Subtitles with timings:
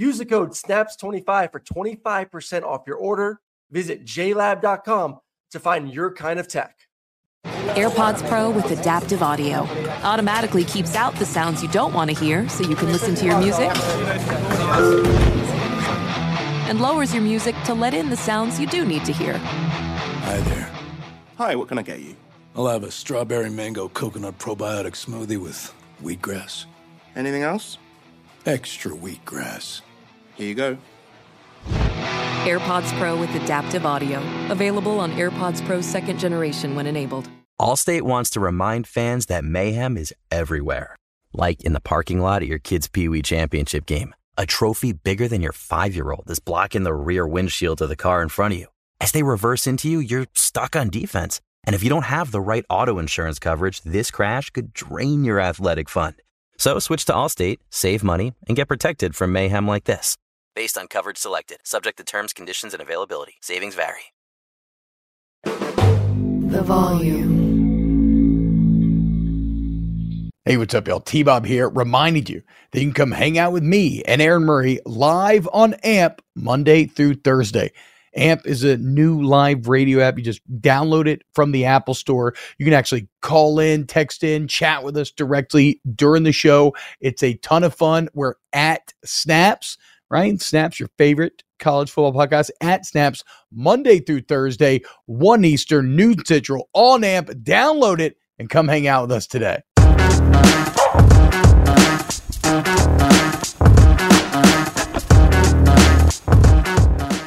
[0.00, 3.42] Use the code SNAPS25 for 25% off your order.
[3.70, 5.18] Visit jlab.com
[5.50, 6.74] to find your kind of tech.
[7.44, 9.68] AirPods Pro with adaptive audio
[10.02, 13.26] automatically keeps out the sounds you don't want to hear so you can listen to
[13.26, 13.70] your music
[16.66, 19.36] and lowers your music to let in the sounds you do need to hear.
[19.36, 20.70] Hi there.
[21.36, 22.16] Hi, what can I get you?
[22.56, 26.64] I'll have a strawberry mango coconut probiotic smoothie with wheatgrass.
[27.14, 27.76] Anything else?
[28.46, 29.82] Extra wheatgrass.
[30.40, 30.78] Here you go.
[32.46, 34.22] AirPods Pro with adaptive audio.
[34.48, 37.28] Available on AirPods Pro second generation when enabled.
[37.60, 40.96] Allstate wants to remind fans that mayhem is everywhere.
[41.34, 44.14] Like in the parking lot at your kid's Pee Wee Championship game.
[44.38, 47.94] A trophy bigger than your five year old is blocking the rear windshield of the
[47.94, 48.66] car in front of you.
[48.98, 51.42] As they reverse into you, you're stuck on defense.
[51.64, 55.38] And if you don't have the right auto insurance coverage, this crash could drain your
[55.38, 56.14] athletic fund.
[56.56, 60.16] So switch to Allstate, save money, and get protected from mayhem like this.
[60.54, 63.34] Based on coverage selected, subject to terms, conditions, and availability.
[63.40, 64.12] Savings vary.
[65.44, 67.50] The volume.
[70.44, 71.00] Hey, what's up, y'all?
[71.00, 74.42] T Bob here, reminding you that you can come hang out with me and Aaron
[74.42, 77.70] Murray live on AMP Monday through Thursday.
[78.16, 80.18] AMP is a new live radio app.
[80.18, 82.34] You just download it from the Apple Store.
[82.58, 86.74] You can actually call in, text in, chat with us directly during the show.
[87.00, 88.08] It's a ton of fun.
[88.14, 89.78] We're at Snaps,
[90.10, 90.40] right?
[90.40, 93.22] Snaps, your favorite college football podcast, at Snaps,
[93.52, 97.28] Monday through Thursday, 1 Eastern, noon Central, on AMP.
[97.28, 99.62] Download it and come hang out with us today.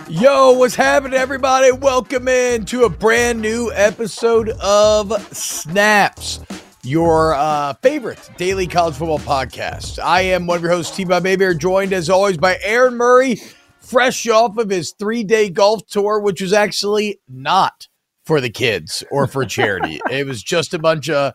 [0.09, 1.71] Yo, what's happening, everybody?
[1.71, 6.39] Welcome in to a brand new episode of Snaps,
[6.83, 9.99] your uh, favorite daily college football podcast.
[10.03, 11.05] I am one of your hosts, T.
[11.05, 13.39] Bob Hebert, joined as always by Aaron Murray,
[13.79, 17.87] fresh off of his three day golf tour, which was actually not
[18.25, 19.99] for the kids or for charity.
[20.11, 21.33] it was just a bunch of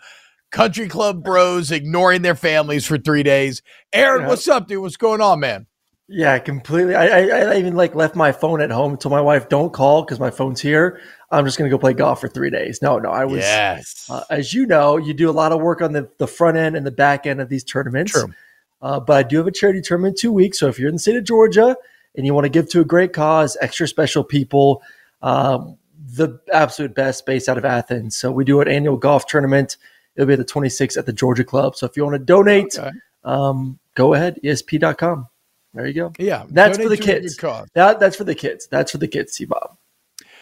[0.51, 3.63] country club bros ignoring their families for three days.
[3.93, 4.29] Aaron, Yeah.
[4.29, 4.83] what's up, dude?
[4.83, 5.67] What's going on, man?
[6.11, 6.95] Yeah, completely.
[6.95, 8.97] I, I, I even like left my phone at home.
[8.97, 11.01] Told my wife, "Don't call because my phone's here.
[11.31, 13.41] I'm just gonna go play golf for three days." No, no, I was.
[13.41, 14.07] yes.
[14.09, 16.77] Uh, as you know, you do a lot of work on the, the front end
[16.77, 18.13] and the back end of these tournaments.
[18.13, 18.33] True.
[18.81, 20.59] Uh, but I do have a charity tournament in two weeks.
[20.61, 21.77] So if you're in the state of Georgia
[22.17, 24.83] and you want to give to a great cause, extra special people,
[25.21, 25.77] um,
[26.15, 28.17] the absolute best based out of Athens.
[28.17, 29.77] So we do an annual golf tournament.
[30.17, 31.77] It'll be at the 26th at the Georgia Club.
[31.77, 32.93] So if you want to donate, Okay.
[33.25, 35.27] um, go ahead, esp.com.
[35.75, 36.13] There you go.
[36.19, 37.37] Yeah, That's for the to a good kids.
[37.75, 38.67] That that's for the kids.
[38.71, 39.77] That's for the kids, T Bob.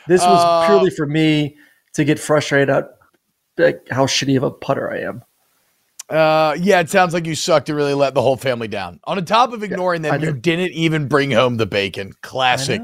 [0.07, 1.57] This was Uh, purely for me
[1.95, 2.91] to get frustrated at
[3.59, 5.23] like, how shitty of a putter I am.
[6.09, 9.01] Uh, yeah, it sounds like you sucked to really let the whole family down.
[9.05, 10.43] On top of ignoring I them, you did.
[10.43, 12.13] didn't even bring home the bacon.
[12.23, 12.81] Classic.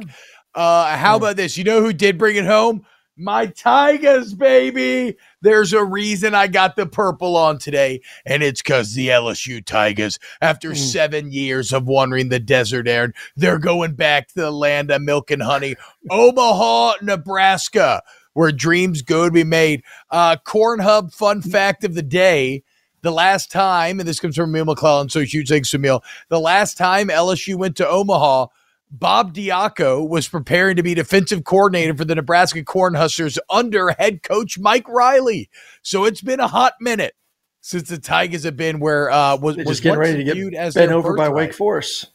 [0.55, 1.57] Uh, how about this?
[1.57, 2.85] You know who did bring it home?
[3.23, 5.15] My Tigers, baby.
[5.43, 10.19] There's a reason I got the purple on today, and it's because the LSU Tigers,
[10.41, 10.77] after Mm.
[10.77, 15.31] seven years of wandering the desert, Aaron, they're going back to the land of milk
[15.31, 15.77] and honey,
[16.11, 19.85] Omaha, Nebraska, where dreams go to be made.
[20.11, 22.65] Uh, Corn Hub fun fact of the day.
[23.03, 26.03] The last time, and this comes from Emil McClellan, so huge thanks to Emil.
[26.29, 28.47] The last time LSU went to Omaha,
[28.93, 34.59] Bob Diaco was preparing to be defensive coordinator for the Nebraska Cornhuskers under head coach
[34.59, 35.49] Mike Riley.
[35.81, 37.15] So it's been a hot minute
[37.63, 40.75] since the Tigers have been where uh, was, They're was getting ready to get as
[40.75, 41.31] bent over by.
[41.31, 42.11] Wake Forest.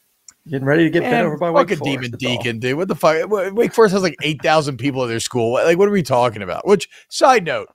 [0.47, 1.83] Getting ready to get bent over by Wake Forest.
[1.83, 2.37] Demon That's all.
[2.37, 2.77] Deacon, dude.
[2.77, 3.27] What the fuck?
[3.27, 5.53] Wake Forest has like 8,000 people at their school.
[5.53, 6.67] Like, what are we talking about?
[6.67, 7.69] Which, side note,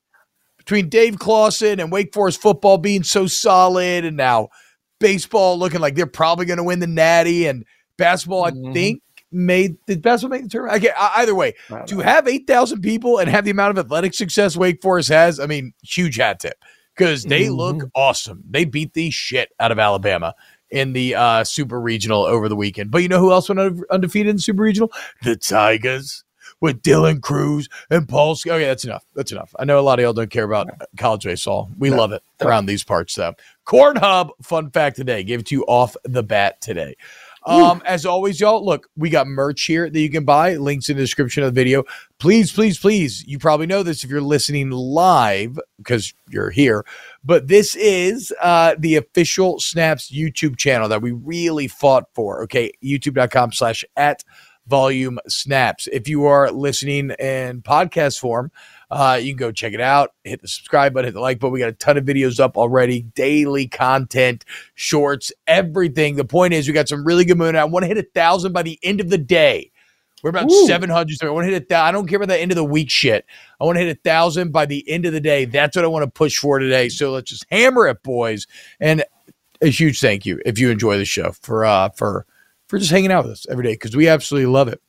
[0.58, 4.48] between Dave Clawson and Wake Forest football being so solid and now
[5.00, 7.64] baseball looking like they're probably going to win the natty and
[7.96, 8.72] basketball, I Mhm.
[8.72, 10.74] think, made did basketball make the tournament?
[10.74, 11.54] I get, either way,
[11.86, 12.02] to know.
[12.02, 15.72] have 8,000 people and have the amount of athletic success Wake Forest has, I mean,
[15.82, 16.56] huge hat tip
[16.96, 17.90] because they look Mhm.
[17.94, 18.42] awesome.
[18.48, 20.34] They beat the shit out of Alabama
[20.70, 22.90] in the uh, Super Regional over the weekend.
[22.90, 24.92] But you know who else went undefeated in Super Regional?
[25.22, 26.24] The Tigers
[26.60, 28.36] with Dylan Crews and Paul.
[28.36, 29.04] Sc- Okay, that's enough.
[29.14, 29.54] That's enough.
[29.58, 31.70] I know a lot of y'all don't care about college baseball.
[31.78, 31.96] We No.
[31.96, 33.34] love it around these parts, though.
[33.64, 35.22] Corn Hub, fun fact today.
[35.24, 36.94] Gave it to you off the bat today.
[37.44, 40.54] Um, as always, y'all, look, we got merch here that you can buy.
[40.54, 41.84] Links in the description of the video.
[42.18, 43.24] Please, please, please.
[43.26, 46.84] You probably know this if you're listening live because you're here.
[47.24, 52.42] But this is uh, the official Snaps YouTube channel that we really fought for.
[52.44, 54.22] Okay, youtube.com slash at
[54.66, 55.88] volume snaps.
[55.92, 58.52] If you are listening in podcast form,
[58.92, 60.10] uh, you can go check it out.
[60.22, 61.54] Hit the subscribe button, hit the like button.
[61.54, 64.44] We got a ton of videos up already, daily content,
[64.74, 66.16] shorts, everything.
[66.16, 67.56] The point is, we got some really good movement.
[67.56, 69.72] I want to hit a thousand by the end of the day.
[70.22, 70.66] We're about Ooh.
[70.66, 71.22] 700.
[71.22, 71.86] I want to hit a thousand.
[71.86, 73.24] I don't care about the end of the week shit.
[73.58, 75.46] I want to hit a thousand by the end of the day.
[75.46, 76.90] That's what I want to push for today.
[76.90, 78.46] So let's just hammer it, boys.
[78.78, 79.04] And
[79.62, 82.26] a huge thank you if you enjoy the show for uh for
[82.66, 84.80] for just hanging out with us every day because we absolutely love it.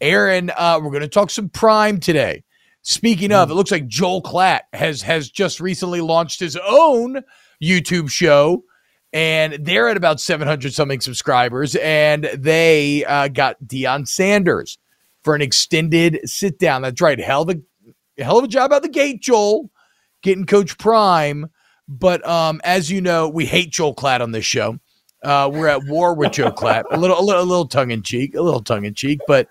[0.00, 2.42] Aaron, uh, we're going to talk some prime today.
[2.88, 7.20] Speaking of, it looks like Joel Klatt has has just recently launched his own
[7.60, 8.62] YouTube show,
[9.12, 14.78] and they're at about seven hundred something subscribers, and they uh, got Deion Sanders
[15.24, 16.82] for an extended sit down.
[16.82, 19.68] That's right, hell of a hell of a job out the gate, Joel,
[20.22, 21.50] getting Coach Prime.
[21.88, 24.78] But um, as you know, we hate Joel Klatt on this show.
[25.24, 26.84] Uh, we're at war with Joe Klatt.
[26.92, 29.48] A little, a little, a little tongue in cheek, a little tongue in cheek, but,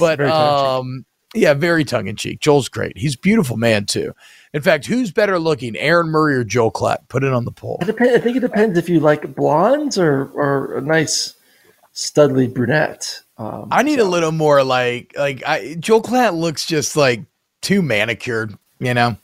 [0.00, 2.40] but, um, yeah, very tongue in cheek.
[2.40, 2.96] Joel's great.
[2.96, 4.12] He's a beautiful man too.
[4.52, 7.08] In fact, who's better looking, Aaron Murray or Joel Klatt?
[7.08, 7.78] Put it on the poll.
[7.84, 8.14] Depends.
[8.14, 11.34] I think it depends if you like blondes or or a nice
[11.94, 13.20] studly brunette.
[13.38, 17.22] Um, I need so- a little more like, like I, Joel Klatt looks just like
[17.62, 19.16] too manicured, you know.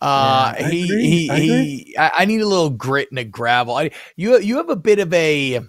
[0.00, 1.02] Uh, Yeah, I he, agree.
[1.06, 3.76] he, I he, I, I need a little grit and a gravel.
[3.76, 5.60] I, you, you have a bit of a,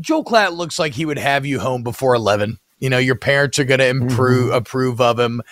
[0.00, 2.58] Joel Klatt looks like he would have you home before 11.
[2.78, 4.54] You know, your parents are going to improve, mm-hmm.
[4.54, 5.42] approve of him.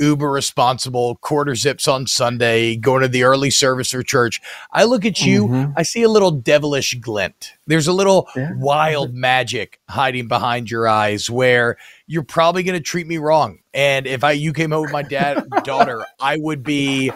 [0.00, 4.40] Uber responsible, quarter zips on Sunday, going to the early service for church.
[4.72, 5.72] I look at you, mm-hmm.
[5.76, 7.52] I see a little devilish glint.
[7.68, 8.50] There's a little Yeah.
[8.56, 11.76] wild magic hiding behind your eyes where
[12.08, 13.60] you're probably going to treat me wrong.
[13.72, 17.12] And if I you came home with my dad daughter, I would be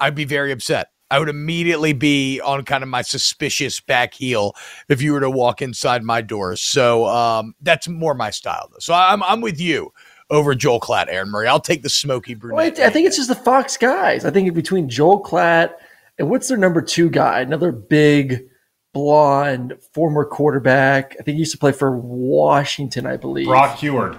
[0.00, 0.88] I'd be very upset.
[1.12, 4.54] I would immediately be on kind of my suspicious back heel
[4.88, 6.62] if you were to walk inside my doors.
[6.62, 8.78] So um, that's more my style, though.
[8.80, 9.92] So I'm I'm with you
[10.30, 11.48] over Joel Klatt, Aaron Murray.
[11.48, 12.56] I'll take the smoky brunette.
[12.78, 14.24] Well, I I think it's just the Fox guys.
[14.24, 15.74] I think between Joel Klatt
[16.18, 17.40] and what's their number two guy?
[17.40, 18.48] Another big,
[18.94, 21.14] blonde former quarterback.
[21.20, 23.46] I think he used to play for Washington, I believe.
[23.46, 24.16] Brock Huard.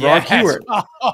[0.00, 0.62] Brock Huard.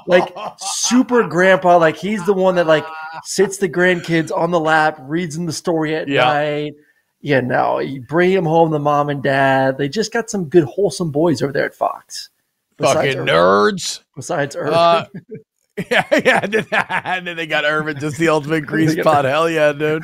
[0.06, 1.76] like super grandpa.
[1.78, 2.84] Like he's the one that like
[3.24, 6.24] sits the grandkids on the lap, reads them the story at Yeah.
[6.24, 6.72] night.
[7.20, 9.78] Yeah, no, you bring him home, the mom and dad.
[9.78, 12.30] They just got some good, wholesome boys over there at Fox.
[12.78, 14.00] fucking nerds.
[14.16, 14.74] Besides Urban.
[14.74, 15.04] Uh,
[15.90, 17.02] yeah, yeah.
[17.04, 19.24] And then, they got Urban, just the ultimate grease pot.
[19.24, 20.02] Hell yeah, dude.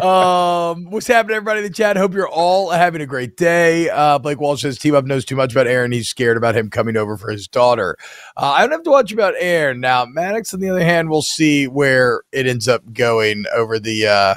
[0.00, 1.96] Um, what's happening, everybody in the chat?
[1.96, 3.90] Hope you're all having a great day.
[3.90, 5.90] Uh, Blake Walsh says T Bob knows too much about Aaron.
[5.90, 7.96] He's scared about him coming over for his daughter.
[8.36, 10.04] Uh, I don't have to watch about Aaron now.
[10.04, 14.34] Maddox, on the other hand, we'll see where it ends up going over the uh,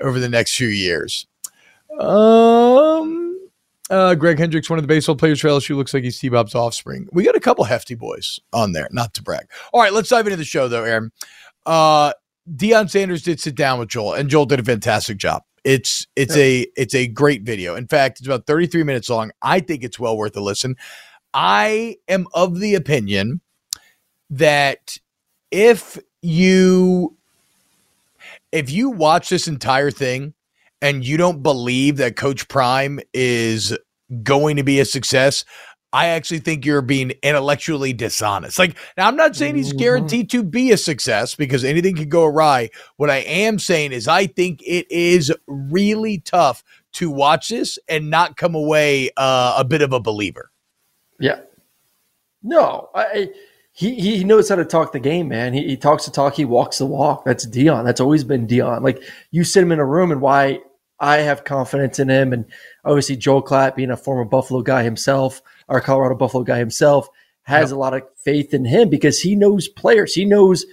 [0.00, 1.26] over the next few years.
[2.00, 3.21] Um.
[3.90, 6.54] Uh, Greg Hendricks, one of the baseball players for LSU, looks like he's T Bob's
[6.54, 7.08] offspring.
[7.12, 9.46] We got a couple hefty boys on there, not to brag.
[9.72, 11.12] All right, let's dive into the show, though, Aaron.
[11.66, 12.12] Uh,
[12.50, 15.42] Deion Sanders did sit down with Joel, and Joel did a fantastic job.
[15.64, 17.76] It's it's a it's a great video.
[17.76, 19.30] In fact, it's about 33 minutes long.
[19.42, 20.76] I think it's well worth a listen.
[21.34, 23.40] I am of the opinion
[24.30, 24.98] that
[25.52, 27.16] if you
[28.50, 30.34] if you watch this entire thing
[30.82, 33.76] and you don't believe that Coach Prime is
[34.22, 35.44] going to be a success,
[35.94, 38.58] I actually think you're being intellectually dishonest.
[38.58, 42.24] Like, now I'm not saying he's guaranteed to be a success because anything could go
[42.24, 42.70] awry.
[42.96, 48.10] What I am saying is, I think it is really tough to watch this and
[48.10, 50.50] not come away uh, a bit of a believer.
[51.20, 51.40] Yeah.
[52.42, 53.28] No, I, I-
[53.74, 55.54] he he knows how to talk the game, man.
[55.54, 57.24] He, he talks the talk, he walks the walk.
[57.24, 57.86] That's Deion.
[57.86, 58.82] That's always been Deion.
[58.82, 60.58] Like you sit him in a room, and why
[61.02, 62.46] I have confidence in him, and
[62.84, 67.08] obviously Joel Klatt, being a former Buffalo guy himself, or Colorado Buffalo guy himself,
[67.42, 70.14] has a lot of faith in him because he knows players.
[70.14, 70.64] He knows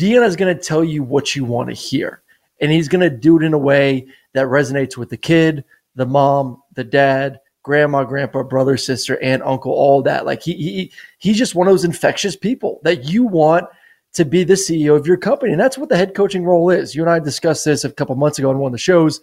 [0.00, 2.22] is going to tell you what you want to hear,
[2.58, 5.62] and he's going to do it in a way that resonates with the kid,
[5.94, 10.24] the mom, the dad, grandma, grandpa, brother, sister, aunt, uncle, all that.
[10.24, 13.66] Like he he he's just one of those infectious people that you want
[14.14, 15.52] to be the CEO of your company.
[15.52, 16.94] And that's what the head coaching role is.
[16.94, 19.20] You and I discussed this a couple months ago on one of the shows.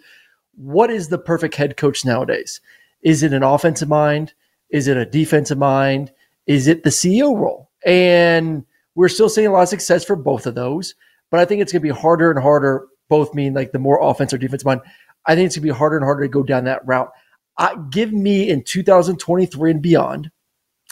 [0.56, 2.60] What is the perfect head coach nowadays?
[3.02, 4.34] Is it an offensive mind?
[4.70, 6.12] Is it a defensive mind?
[6.46, 7.70] Is it the CEO role?
[7.84, 10.94] And we're still seeing a lot of success for both of those,
[11.30, 12.86] but I think it's going to be harder and harder.
[13.08, 14.80] Both mean like the more offense or defensive mind.
[15.26, 17.10] I think it's going to be harder and harder to go down that route.
[17.58, 20.30] I, give me in 2023 and beyond,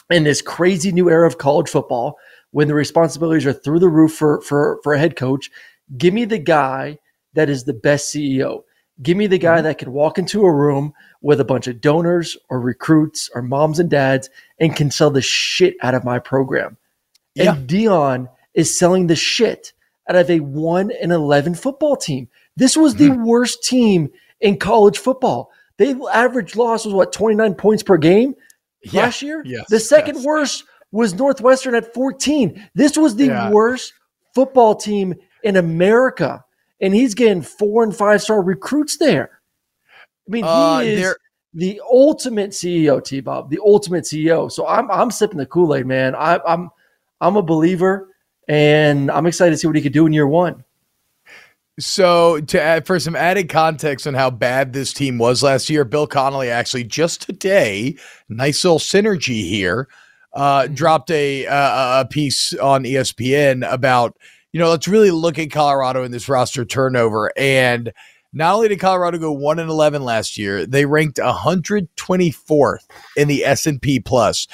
[0.09, 2.17] in this crazy new era of college football,
[2.51, 5.49] when the responsibilities are through the roof for for for a head coach,
[5.97, 6.99] give me the guy
[7.33, 8.61] that is the best CEO.
[9.01, 9.63] Give me the guy mm-hmm.
[9.63, 13.79] that can walk into a room with a bunch of donors or recruits or moms
[13.79, 16.77] and dads and can sell the shit out of my program.
[17.35, 17.55] Yeah.
[17.55, 19.73] And Deion is selling the shit
[20.07, 22.27] out of a 1 and 11 football team.
[22.55, 23.23] This was the mm-hmm.
[23.23, 25.51] worst team in college football.
[25.77, 28.35] They average loss was what 29 points per game
[28.83, 29.01] yeah.
[29.01, 29.41] last year.
[29.45, 30.25] Yes, the second yes.
[30.25, 32.69] worst was Northwestern at 14.
[32.75, 33.49] This was the yeah.
[33.49, 33.93] worst
[34.35, 36.43] football team in America
[36.83, 39.39] and he's getting four and five star recruits there.
[40.27, 41.15] I mean, he uh, is
[41.53, 44.51] the ultimate CEO, T Bob, the ultimate CEO.
[44.51, 46.13] So I'm I'm sipping the Kool Aid, man.
[46.13, 46.69] I, I'm
[47.21, 48.09] I'm a believer,
[48.49, 50.65] and I'm excited to see what he could do in year one.
[51.79, 55.83] So, to add for some added context on how bad this team was last year,
[55.83, 57.97] Bill Connelly actually just today,
[58.29, 59.87] nice little synergy here,
[60.33, 60.73] uh, mm-hmm.
[60.75, 64.17] dropped a, a a piece on ESPN about
[64.53, 67.33] you know, let's really look at Colorado in this roster turnover.
[67.35, 67.91] And
[68.31, 73.43] not only did Colorado go 1 and 11 last year, they ranked 124th in the
[73.43, 74.47] S&P Plus.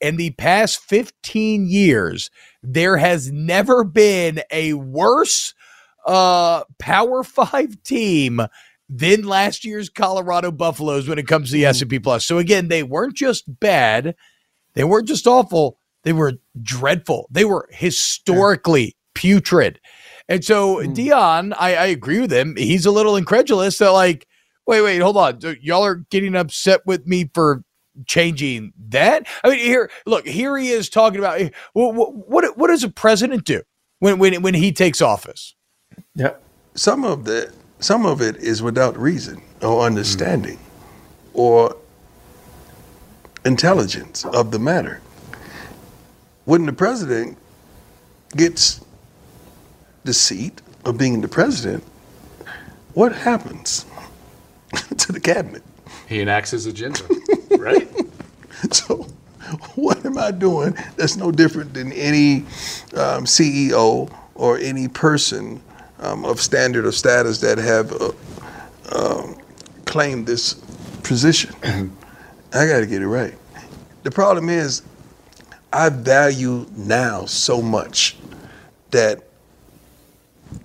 [0.00, 2.30] In the past 15 years,
[2.62, 5.54] there has never been a worse
[6.06, 8.40] uh, Power 5 team
[8.88, 11.68] than last year's Colorado Buffaloes when it comes to the mm.
[11.68, 12.24] S&P Plus.
[12.24, 14.14] So again, they weren't just bad,
[14.74, 17.28] they weren't just awful, they were dreadful.
[17.30, 19.80] They were historically putrid.
[20.28, 20.94] And so mm.
[20.94, 22.56] Deion, I, I agree with him.
[22.56, 24.26] He's a little incredulous that like,
[24.66, 25.40] wait, wait, hold on.
[25.60, 27.64] Y'all are getting upset with me for
[28.06, 29.26] changing that.
[29.44, 31.40] I mean, here, look, here he is talking about
[31.72, 33.62] what what, what does a president do
[33.98, 35.54] when when when he takes office?
[36.14, 36.34] Yeah,
[36.74, 41.34] some of the some of it is without reason or understanding mm.
[41.34, 41.76] or
[43.44, 45.00] intelligence of the matter.
[46.44, 47.38] When the president
[48.36, 48.80] gets
[50.04, 51.84] the seat of being the president,
[52.94, 53.86] what happens
[54.98, 55.62] to the cabinet?
[56.08, 57.02] He enacts his agenda,
[57.58, 57.88] right?
[58.70, 59.06] So,
[59.74, 62.38] what am I doing that's no different than any
[62.94, 65.60] um, CEO or any person
[66.00, 68.12] um, of standard or status that have uh,
[68.90, 69.34] uh,
[69.86, 70.54] claimed this
[71.02, 71.54] position?
[72.52, 73.34] I got to get it right.
[74.02, 74.82] The problem is,
[75.72, 78.16] I value now so much
[78.90, 79.24] that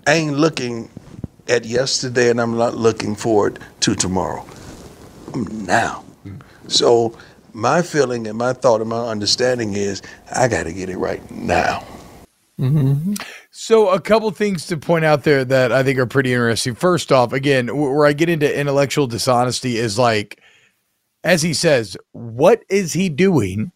[0.06, 0.89] I ain't looking
[1.48, 4.46] at yesterday and I'm not looking forward to tomorrow.
[5.34, 6.03] I'm now.
[6.67, 7.17] So
[7.53, 10.01] my feeling and my thought and my understanding is
[10.36, 11.84] I got to get it right now.
[12.60, 13.13] Mm-hmm.
[13.51, 16.74] So, a couple things to point out there that I think are pretty interesting.
[16.74, 20.41] First off, again, where I get into intellectual dishonesty is like,
[21.24, 23.72] as he says, what is he doing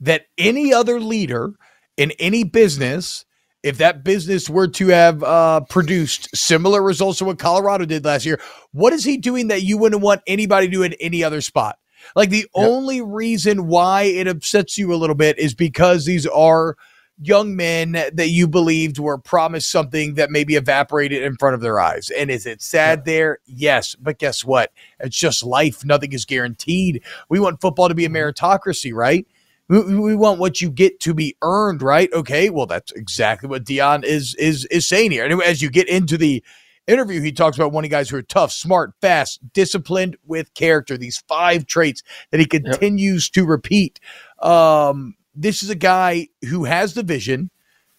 [0.00, 1.54] that any other leader
[1.96, 3.24] in any business
[3.62, 8.26] if that business were to have uh, produced similar results to what Colorado did last
[8.26, 8.40] year,
[8.72, 11.78] what is he doing that you wouldn't want anybody to do in any other spot?
[12.16, 12.48] Like the yep.
[12.54, 16.76] only reason why it upsets you a little bit is because these are
[17.20, 21.78] young men that you believed were promised something that maybe evaporated in front of their
[21.78, 22.10] eyes.
[22.10, 23.38] And is it sad there?
[23.46, 23.94] Yes.
[23.94, 24.72] But guess what?
[24.98, 25.84] It's just life.
[25.84, 27.02] Nothing is guaranteed.
[27.28, 28.16] We want football to be a mm-hmm.
[28.16, 29.26] meritocracy, right?
[29.72, 32.12] We, we want what you get to be earned, right?
[32.12, 35.24] Okay, well, that's exactly what Deion is is is saying here.
[35.24, 36.44] And as you get into the
[36.86, 40.52] interview, he talks about one of the guys who are tough, smart, fast, disciplined with
[40.52, 40.98] character.
[40.98, 43.32] These five traits that he continues yep.
[43.42, 43.98] to repeat.
[44.40, 47.50] Um, this is a guy who has the vision,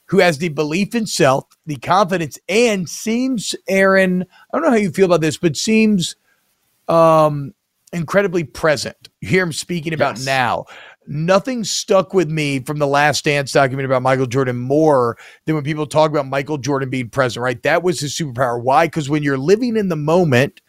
[0.05, 4.75] who has the belief in self, the confidence, and seems, Aaron, I don't know how
[4.75, 6.15] you feel about this, but seems
[6.87, 7.55] um
[7.93, 9.09] incredibly present.
[9.21, 10.25] You hear him speaking about yes.
[10.25, 10.65] now
[11.07, 15.63] nothing stuck with me from the last dance document about Michael Jordan more than when
[15.63, 17.61] people talk about Michael Jordan being present, right?
[17.63, 18.61] That was his superpower.
[18.61, 18.87] Why?
[18.87, 20.61] Because when you're living in the moment,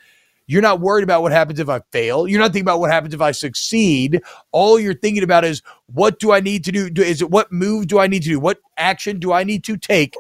[0.47, 2.29] you're not worried about what happens if I fail.
[2.29, 4.21] You're not thinking about what happens if I succeed.
[4.53, 7.03] All you're thinking about is what do I need to do?
[7.03, 8.41] Is it what move do I need to do?
[8.41, 10.15] What action do I need to take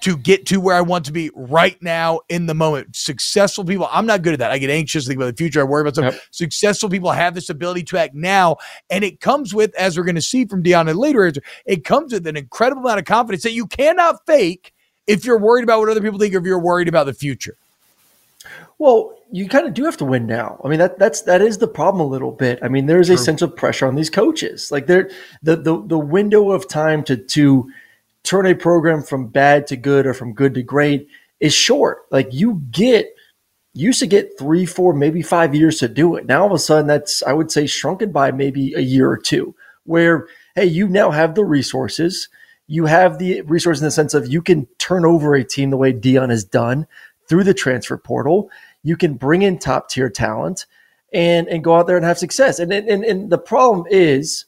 [0.00, 2.94] to get to where I want to be right now in the moment.
[2.94, 4.50] Successful people, I'm not good at that.
[4.50, 6.14] I get anxious, think about the future, I worry about stuff.
[6.14, 6.22] Yep.
[6.30, 8.56] Successful people have this ability to act now.
[8.90, 11.32] And it comes with, as we're going to see from Deion later,
[11.64, 14.72] it comes with an incredible amount of confidence that you cannot fake
[15.06, 17.56] if you're worried about what other people think or if you're worried about the future.
[18.78, 20.60] Well, you kind of do have to win now.
[20.62, 22.58] I mean that that's that is the problem a little bit.
[22.62, 24.70] I mean, there's a sense of pressure on these coaches.
[24.70, 25.10] Like they're
[25.42, 27.70] the the the window of time to to
[28.26, 31.08] turn a program from bad to good or from good to great
[31.40, 32.00] is short.
[32.10, 33.06] Like you get
[33.72, 36.26] you used to get three, four, maybe five years to do it.
[36.26, 39.18] Now all of a sudden, that's I would say shrunken by maybe a year or
[39.18, 39.54] two.
[39.84, 42.28] Where hey, you now have the resources.
[42.66, 45.76] You have the resources in the sense of you can turn over a team the
[45.76, 46.86] way Deion has done
[47.28, 48.50] through the transfer portal.
[48.82, 50.66] You can bring in top tier talent
[51.12, 52.58] and and go out there and have success.
[52.58, 54.46] And and and the problem is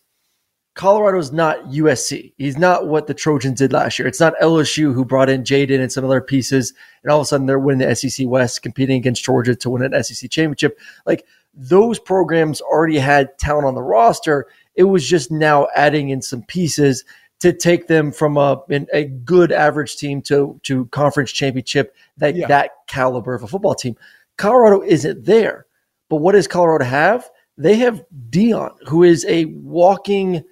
[0.78, 2.32] Colorado's not USC.
[2.38, 4.06] He's not what the Trojans did last year.
[4.06, 7.26] It's not LSU who brought in Jayden and some other pieces, and all of a
[7.26, 10.78] sudden they're winning the SEC West, competing against Georgia to win an SEC championship.
[11.04, 14.46] Like those programs already had talent on the roster.
[14.76, 17.04] It was just now adding in some pieces
[17.40, 22.46] to take them from a a good average team to to conference championship that yeah.
[22.46, 23.96] that caliber of a football team.
[24.36, 25.66] Colorado isn't there,
[26.08, 27.28] but what does Colorado have?
[27.56, 30.44] They have Deion, who is a walking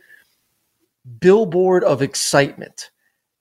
[1.21, 2.91] billboard of excitement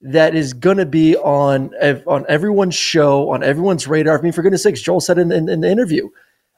[0.01, 1.73] that is going to be on
[2.05, 4.19] on everyone's show, on everyone's radar.
[4.19, 6.09] I mean, for goodness sakes, Joel said in, in, in the interview.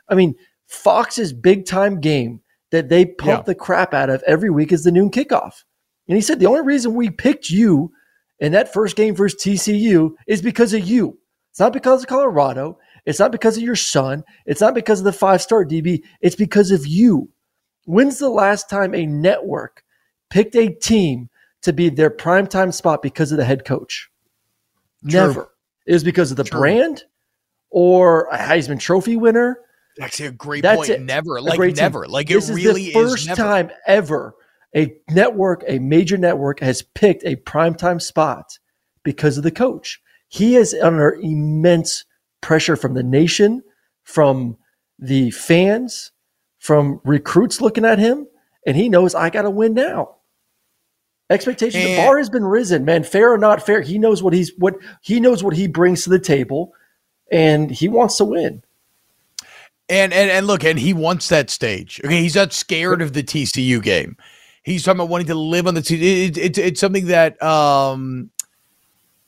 [0.10, 0.36] I mean,
[0.68, 3.44] Fox's big time game that they pump yeah.
[3.44, 5.64] the crap out of every week is the noon kickoff.
[6.08, 7.92] And he said the only reason we picked you
[8.40, 11.18] in that first game versus TCU is because of you.
[11.52, 12.78] It's not because of Colorado.
[13.06, 14.24] It's not because of your son.
[14.46, 16.04] It's not because of the five star DB.
[16.22, 17.30] It's because of you.
[17.86, 19.84] When's the last time a network
[20.30, 21.30] picked a team
[21.62, 24.10] to be their primetime spot because of the head coach.
[25.02, 25.20] True.
[25.20, 25.50] Never.
[25.86, 26.60] It was because of the True.
[26.60, 27.04] brand
[27.70, 29.60] or a Heisman Trophy winner.
[30.00, 30.90] Actually, a great That's point.
[30.90, 31.02] It.
[31.02, 32.12] Never, like never, team.
[32.12, 34.36] like this it really is the first is time ever
[34.76, 38.60] a network, a major network, has picked a primetime spot
[39.04, 40.02] because of the coach.
[40.28, 42.06] He is under immense
[42.42, 43.64] pressure from the nation,
[44.04, 44.58] from
[45.00, 46.12] the fans,
[46.60, 48.28] from recruits looking at him,
[48.66, 50.17] and he knows I got to win now.
[51.30, 53.04] Expectation, and, the bar has been risen, man.
[53.04, 56.10] Fair or not fair, he knows what he's what he knows what he brings to
[56.10, 56.74] the table,
[57.30, 58.64] and he wants to win.
[59.90, 62.00] And and and look, and he wants that stage.
[62.04, 64.16] Okay, he's not scared of the TCU game.
[64.64, 65.82] He's talking about wanting to live on the.
[65.82, 68.30] It, it, it, it's something that um,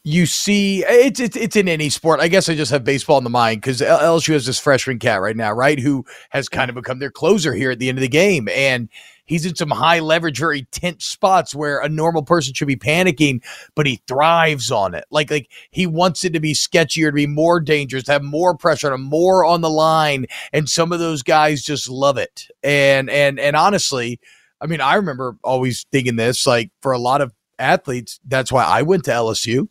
[0.03, 0.85] you see.
[0.85, 2.21] It's, it's it's in any sport.
[2.21, 5.21] I guess I just have baseball in the mind because LSU has this freshman cat
[5.21, 8.01] right now, right, who has kind of become their closer here at the end of
[8.01, 8.87] the game, and
[9.29, 13.43] He's in some high leverage, very tense spots where a normal person should be panicking,
[13.75, 15.05] but he thrives on it.
[15.11, 18.57] Like like he wants it to be sketchier, to be more dangerous, to have more
[18.57, 20.25] pressure, to more on the line.
[20.51, 22.47] And some of those guys just love it.
[22.63, 24.19] And and and honestly,
[24.59, 28.63] I mean, I remember always thinking this, like for a lot of athletes, that's why
[28.63, 29.67] I went to LSU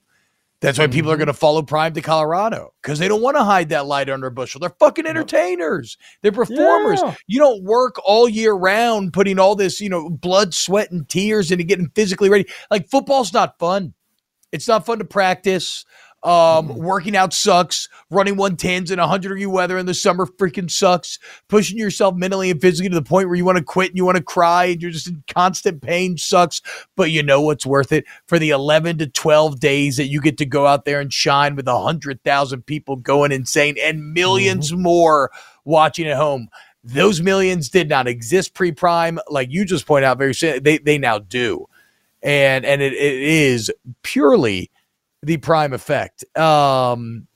[0.61, 1.21] that's why people are mm-hmm.
[1.21, 4.27] going to follow Prime to Colorado because they don't want to hide that light under
[4.27, 4.61] a bushel.
[4.61, 5.97] They're fucking entertainers.
[6.23, 7.01] They're performers.
[7.03, 7.15] Yeah.
[7.29, 11.53] You don't work all year round putting all this, you know, blood, sweat, and tears
[11.53, 12.47] into getting physically ready.
[12.73, 13.95] Like football's not fun.
[14.51, 15.85] It's not fun to practice.
[16.25, 16.83] Um, mm-hmm.
[16.83, 17.89] working out sucks.
[18.11, 21.19] Running 110s in 100 degree weather in the summer freaking sucks.
[21.49, 24.05] Pushing yourself mentally and physically to the point where you want to quit and you
[24.05, 26.61] want to cry and you're just in constant pain sucks.
[26.97, 30.39] But you know what's worth it for the 11 to 12 days that you get
[30.39, 34.83] to go out there and shine with 100,000 people going insane and 1000000s mm-hmm.
[34.83, 35.31] more
[35.65, 36.49] watching at home.
[36.83, 40.63] Those millions did not exist pre prime, like you just point out very soon.
[40.63, 41.67] They, they now do.
[42.23, 43.71] And, and it, it is
[44.03, 44.71] purely
[45.23, 46.25] the prime effect.
[46.37, 47.27] Um,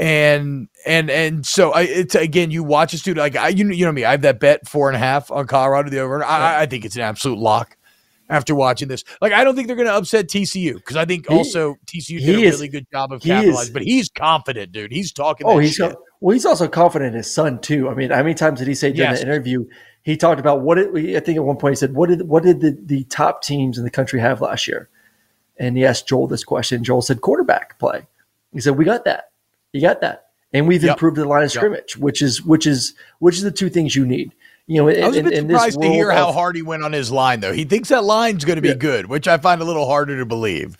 [0.00, 3.84] and and and so I, it's again, you watch a student like I, you, you
[3.84, 4.04] know me.
[4.04, 6.24] I have that bet four and a half on Colorado the over.
[6.24, 7.76] I, I think it's an absolute lock
[8.28, 9.04] after watching this.
[9.20, 12.20] Like, I don't think they're going to upset TCU because I think he, also TCU
[12.20, 13.72] did a is, really good job of capitalizing.
[13.72, 14.92] But he's confident, dude.
[14.92, 15.46] He's talking.
[15.46, 15.94] Oh, he's shit.
[16.20, 16.32] well.
[16.32, 17.88] He's also confident in his son too.
[17.88, 19.20] I mean, how many times did he say during yes.
[19.20, 19.66] the interview?
[20.02, 22.44] He talked about what it, I think at one point he said, "What did what
[22.44, 24.88] did the, the top teams in the country have last year?"
[25.58, 26.84] And he asked Joel this question.
[26.84, 28.06] Joel said, quarterback play.
[28.52, 29.30] He said, we got that.
[29.72, 30.26] You got that.
[30.52, 30.92] And we've yep.
[30.92, 32.02] improved the line of scrimmage, yep.
[32.02, 34.32] which is which is which is the two things you need.
[34.66, 36.84] You know, I was a bit in, surprised to hear of, how hard he went
[36.84, 37.52] on his line, though.
[37.52, 38.74] He thinks that line's going to be yeah.
[38.74, 40.76] good, which I find a little harder to believe.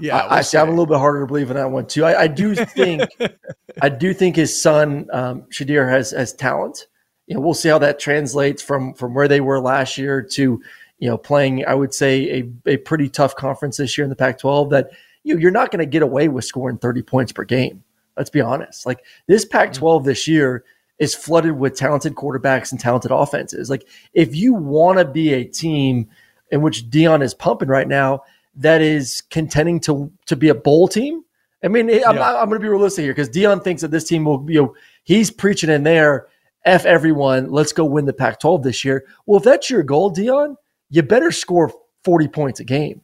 [0.00, 0.58] Yeah, I, we'll I see.
[0.58, 2.04] I'm a little bit harder to believe in that one too.
[2.04, 3.02] I, I do think,
[3.82, 6.86] I do think his son um, Shedeur has has talent.
[7.26, 10.62] You know, we'll see how that translates from from where they were last year to
[10.98, 14.16] you know, playing, I would say, a, a pretty tough conference this year in the
[14.16, 14.90] Pac 12 that
[15.24, 17.82] you know, you're not going to get away with scoring 30 points per game.
[18.16, 18.86] Let's be honest.
[18.86, 20.08] Like this Pac 12 mm-hmm.
[20.08, 20.64] this year
[20.98, 23.70] is flooded with talented quarterbacks and talented offenses.
[23.70, 26.08] Like if you want to be a team
[26.50, 28.22] in which Deion is pumping right now
[28.56, 31.24] that is contending to, to be a bowl team,
[31.62, 32.40] I mean, I'm, yeah.
[32.40, 34.74] I'm going to be realistic here because Deion thinks that this team will, you know,
[35.04, 36.26] he's preaching in there,
[36.64, 39.04] F everyone, let's go win the Pac 12 this year.
[39.26, 40.56] Well, if that's your goal, Deion,
[40.90, 41.72] you better score
[42.04, 43.02] 40 points a game.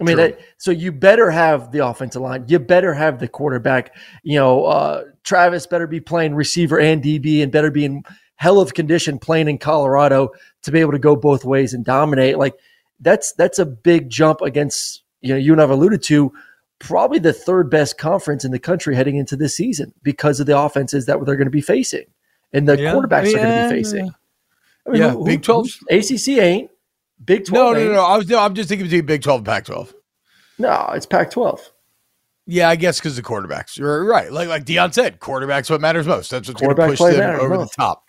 [0.00, 2.44] I mean, that, so you better have the offensive line.
[2.48, 3.94] You better have the quarterback.
[4.22, 8.02] You know, uh, Travis better be playing receiver and DB, and better be in
[8.36, 10.30] hell of condition playing in Colorado
[10.62, 12.38] to be able to go both ways and dominate.
[12.38, 12.54] Like
[13.00, 16.32] that's that's a big jump against you know you and I've alluded to
[16.78, 20.58] probably the third best conference in the country heading into this season because of the
[20.58, 22.06] offenses that they're going to be facing
[22.54, 24.10] and the Yeah, quarterbacks are going to be facing.
[24.86, 25.66] I mean, Yeah, who- Big 12.
[25.90, 26.70] ACC ain't.
[27.24, 27.74] Big Twelve.
[27.74, 27.92] no, no, ain't.
[27.94, 28.04] no.
[28.04, 29.92] I was no, I'm just thinking between Big 12 and Pac 12.
[30.58, 31.58] No, it's Pac-12.
[32.46, 33.78] Yeah, I guess because the quarterbacks.
[33.78, 34.30] You're right.
[34.32, 36.30] Like like Deion said, quarterbacks what matters most.
[36.30, 37.76] That's what's going to push them over most.
[37.76, 38.04] the top.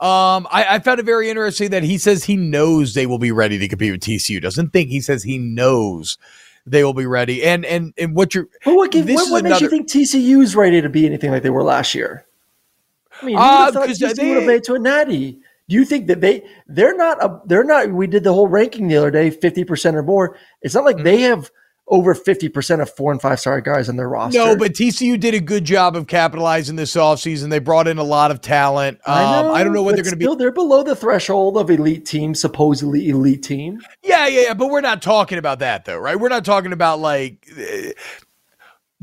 [0.00, 3.30] Um, I, I found it very interesting that he says he knows they will be
[3.30, 4.40] ready to compete with TCU.
[4.40, 6.16] Doesn't think he says he knows
[6.66, 7.44] they will be ready.
[7.44, 10.56] And and and what you're But what, give, what, is what makes you think TCU's
[10.56, 12.24] ready to be anything like they were last year?
[13.20, 15.40] I mean, who Uh, thought TCU they- would have made to a natty?
[15.72, 17.90] Do you think that they they're not a, they're not?
[17.90, 20.36] We did the whole ranking the other day, fifty percent or more.
[20.60, 21.04] It's not like Mm-hmm.
[21.04, 21.50] they have
[21.88, 24.38] over fifty percent of four and five star guys on their roster.
[24.38, 27.48] no, but TCU did a good job of capitalizing this offseason.
[27.48, 28.98] They brought in a lot of talent.
[29.06, 30.36] Um, I, don't know what they're going to be.
[30.36, 33.80] They're below the threshold of elite team, supposedly elite team.
[34.02, 36.20] Yeah, yeah, yeah, but we're not talking about that though, right?
[36.20, 37.92] We're not talking about like eh,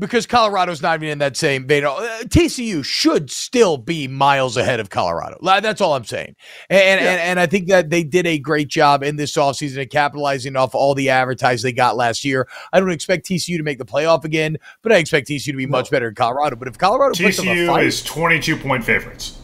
[0.00, 1.84] because Colorado's not even in that same vein.
[1.84, 1.90] Uh,
[2.24, 5.38] TCU should still be miles ahead of Colorado.
[5.42, 6.34] That's all I'm saying.
[6.68, 9.90] And, and and I think that they did a great job in this offseason of
[9.90, 12.48] capitalizing off all the advertising they got last year.
[12.72, 15.66] I don't expect TCU to make the playoff again, but I expect TCU to be
[15.66, 16.56] much better than Colorado.
[16.56, 19.36] But if Colorado puts them a TCU fight, is 22 point favorites.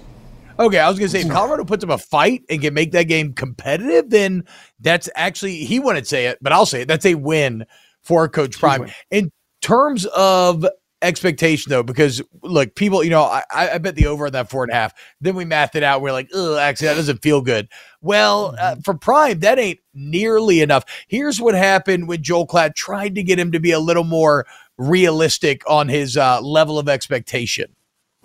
[0.59, 3.05] Okay, I was gonna say if Colorado puts up a fight and can make that
[3.05, 4.45] game competitive, then
[4.81, 6.89] that's actually he wouldn't say it, but I'll say it.
[6.89, 7.67] That's a win
[8.03, 8.91] for Coach Prime.
[9.11, 9.31] In
[9.67, 10.65] terms of
[11.03, 14.63] expectation, though, because look, people, you know, I, I bet the over on that four
[14.63, 14.95] and a half.
[15.21, 16.03] Then we math it out.
[16.03, 17.69] We're like, oh, actually, that doesn't feel good.
[18.01, 20.85] Well, uh, for Prime, that ain't nearly enough.
[21.09, 24.47] Here's what happened when Joel Klatt tried to get him to be a little more
[24.79, 27.75] realistic on his uh, level of expectation.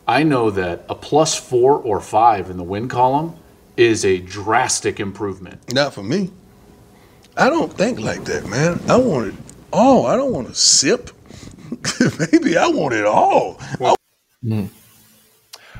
[0.08, 3.36] I know that a plus four or five in the win column
[3.78, 5.74] is a drastic improvement.
[5.74, 6.30] Not for me.
[7.36, 8.80] I don't think like that, man.
[8.88, 9.36] I want it
[9.74, 10.06] all.
[10.06, 11.10] I don't want to sip.
[12.32, 13.58] Maybe I want it all.
[13.84, 13.96] I-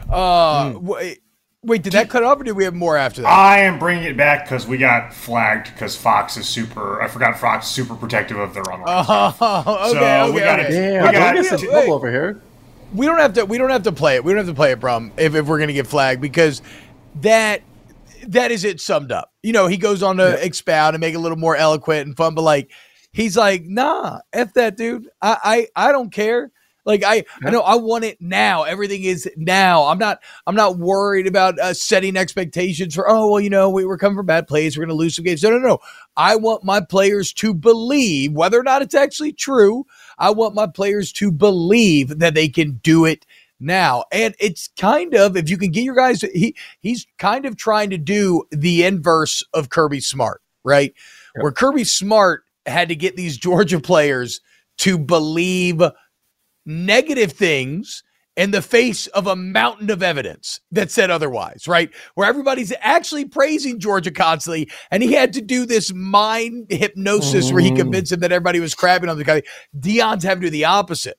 [0.10, 1.20] Uh, wait,
[1.64, 3.28] wait, did that cut off or did we have more after that?
[3.30, 7.02] I am bringing it back because we got flagged because Fox is super.
[7.02, 9.06] I forgot Fox is super protective of their online.
[9.10, 10.72] Oh, okay, So okay, we gotta- okay.
[10.74, 11.70] Damn, We don't got- get some wait.
[11.70, 12.42] trouble over here.
[12.94, 14.24] we don't have to we don't have to play it.
[14.24, 16.62] We don't have to play it, Brum, if, if we're gonna get flagged because
[17.22, 17.62] that
[18.28, 19.32] that is it summed up.
[19.44, 22.16] You know, he goes on to expound and make it a little more eloquent and
[22.18, 22.70] fun, but like
[23.12, 25.10] he's like, nah, F that dude.
[25.22, 26.52] I I, I don't care.
[26.84, 28.64] Like I, I know I want it now.
[28.64, 29.84] Everything is now.
[29.84, 30.20] I'm not.
[30.48, 33.08] I'm not worried about uh, setting expectations for.
[33.08, 34.78] Oh well, you know we, we're coming from bad plays.
[34.78, 35.44] We're going to lose some games.
[35.44, 35.78] No, no, no.
[36.18, 39.86] I want my players to believe, whether or not it's actually true.
[40.18, 43.28] I want my players to believe that they can do it
[43.60, 44.06] now.
[44.12, 46.22] And it's kind of if you can get your guys.
[46.22, 50.96] He he's kind of trying to do the inverse of Kirby Smart, right?
[51.36, 54.42] Where Kirby Smart had to get these Georgia players
[54.80, 55.82] to believe
[56.66, 58.04] negative things
[58.38, 61.90] in the face of a mountain of evidence that said otherwise, right?
[62.16, 67.62] Where everybody's actually praising Georgia constantly, and he had to do this mind hypnosis where
[67.62, 67.76] he Mm.
[67.78, 69.44] convinced him that everybody was crapping on the guy.
[69.78, 71.18] Deion's having to do the opposite.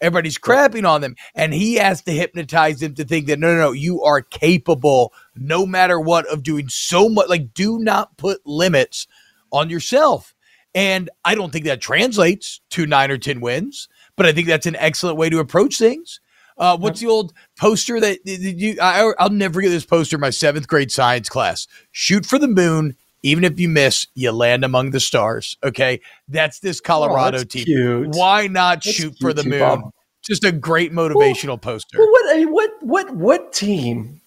[0.00, 3.60] Everybody's crapping on them, and he has to hypnotize them to think that no, no,
[3.60, 7.28] no, you are capable, no matter what, of doing so much.
[7.28, 9.06] Like, do not put limits
[9.52, 10.31] on yourself.
[10.74, 14.66] And I don't think that translates to nine or 10 wins, but I think that's
[14.66, 16.20] an excellent way to approach things.
[16.56, 18.76] Uh, what's the old poster that you?
[18.80, 21.66] I, I'll never forget this poster in my seventh grade science class.
[21.90, 22.96] Shoot for the moon.
[23.24, 25.56] Even if you miss, you land among the stars.
[25.62, 27.64] Okay, that's this Colorado that's team.
[27.64, 28.08] cute.
[28.08, 29.92] Why not That's shoot for the moon?
[30.22, 31.98] Just a great motivational poster.
[31.98, 34.20] Well, what I mean, what what what team,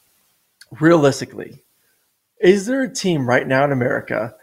[0.80, 1.64] realistically,
[2.42, 4.34] is there a team right now in America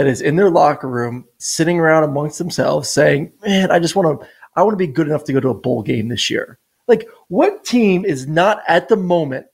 [0.00, 4.18] that is in their locker room, sitting around amongst themselves, saying, "Man, I just want
[4.18, 6.58] to, I want to be good enough to go to a bowl game this year."
[6.88, 9.44] Like, what team is not at the moment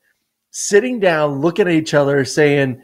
[0.53, 2.81] sitting down, looking at each other, saying,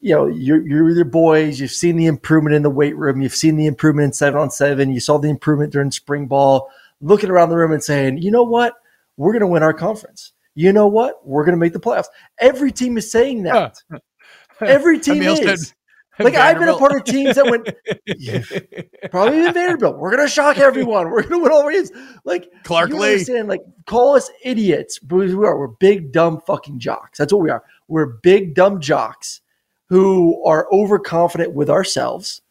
[0.00, 1.58] you know, you're, you're your boys.
[1.58, 3.22] You've seen the improvement in the weight room.
[3.22, 4.92] You've seen the improvement in seven on seven.
[4.92, 6.70] You saw the improvement during spring ball.
[7.00, 8.74] Looking around the room and saying, you know what?
[9.16, 10.32] We're going to win our conference.
[10.54, 11.26] You know what?
[11.26, 12.06] We're going to make the playoffs.
[12.40, 13.82] Every team is saying that.
[14.60, 15.74] Every team Emil said- is.
[16.18, 17.68] Like I've been a part of teams that went
[19.10, 19.98] probably even Vanderbilt.
[19.98, 21.10] We're gonna shock everyone.
[21.10, 21.92] We're gonna win all games.
[22.24, 23.12] Like Clark you Lee.
[23.12, 23.48] understand?
[23.48, 25.58] Like call us idiots, but we are.
[25.58, 27.18] We're big dumb fucking jocks.
[27.18, 27.62] That's what we are.
[27.88, 29.40] We're big dumb jocks
[29.88, 32.42] who are overconfident with ourselves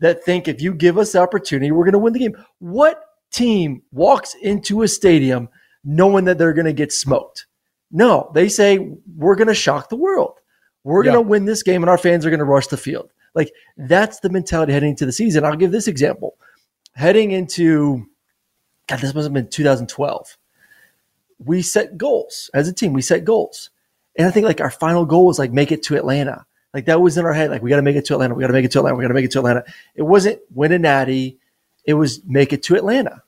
[0.00, 2.36] that think if you give us the opportunity, we're going to win the game.
[2.58, 5.48] What team walks into a stadium
[5.84, 7.46] knowing that they're going to get smoked?
[7.90, 10.38] No, they say we're going to shock the world.
[10.86, 11.12] We're Yeah.
[11.12, 13.12] going to win this game, and our fans are going to rush the field.
[13.34, 15.44] Like that's the mentality heading into the season.
[15.44, 16.36] I'll give this example.
[16.94, 18.06] Heading into,
[18.86, 20.38] God, this must have been 2012.
[21.44, 22.92] We set goals as a team.
[22.92, 23.70] We set goals,
[24.14, 26.46] and I think like our final goal was like make it to Atlanta.
[26.72, 27.50] Like that was in our head.
[27.50, 28.34] Like we got to make it to Atlanta.
[28.34, 28.96] We got to make it to Atlanta.
[28.96, 29.64] We got to make it to Atlanta.
[29.96, 31.38] It wasn't win a natty.
[31.84, 33.22] It was make it to Atlanta.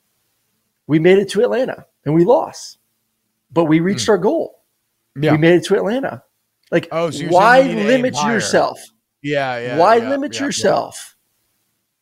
[0.86, 2.78] We made it to Atlanta and we lost,
[3.52, 4.12] but we reached hmm.
[4.12, 4.62] our goal.
[5.20, 5.32] Yeah.
[5.32, 6.22] We made it to Atlanta.
[6.70, 8.80] Like, Oh, so why you need to aim limit yourself?
[9.22, 9.76] Yeah, yeah.
[9.78, 10.46] why yeah, limit yeah, yeah.
[10.46, 11.16] yourself?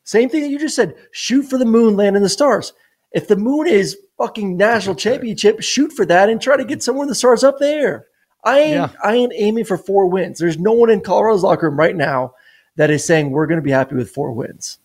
[0.05, 0.95] Same thing that you just said.
[1.11, 2.73] Shoot for the moon, land in the stars.
[3.13, 7.05] If the moon is fucking national championship, shoot for that and try to get somewhere
[7.05, 8.07] in the stars up there.
[8.45, 8.89] I ain't, Yeah.
[9.03, 10.39] I ain't aiming for four wins.
[10.39, 12.35] There's no one in Colorado's locker room right now
[12.77, 14.79] that is saying we're going to be happy with four wins.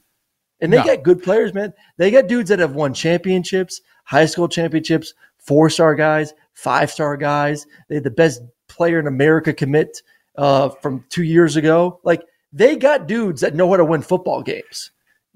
[0.60, 0.84] And they No.
[0.86, 1.74] got good players, man.
[1.98, 7.18] They got dudes that have won championships, high school championships, four star guys, five star
[7.18, 7.68] guys.
[7.90, 8.42] They had the best
[8.82, 10.02] player in America commit
[10.38, 12.00] uh, from two years ago.
[12.04, 14.90] Like they got dudes that know how to win football games.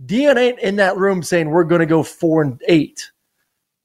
[0.03, 3.11] Deion ain't in that room saying we're going to go four and eight.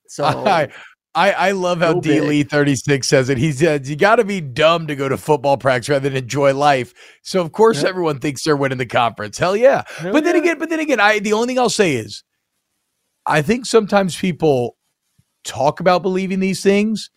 [0.09, 0.70] So I,
[1.14, 2.23] I, I love how D.
[2.23, 3.37] Lee 36 says it.
[3.37, 6.55] He says, You got to be dumb to go to football practice rather than enjoy
[6.55, 6.94] life.
[7.20, 9.37] So, of course, everyone thinks they're winning the conference.
[9.37, 9.83] Hell yeah.
[9.99, 12.25] Hell but then again, but then again, I the only thing I'll say is
[13.27, 14.79] I think sometimes people
[15.44, 17.11] talk about believing these things.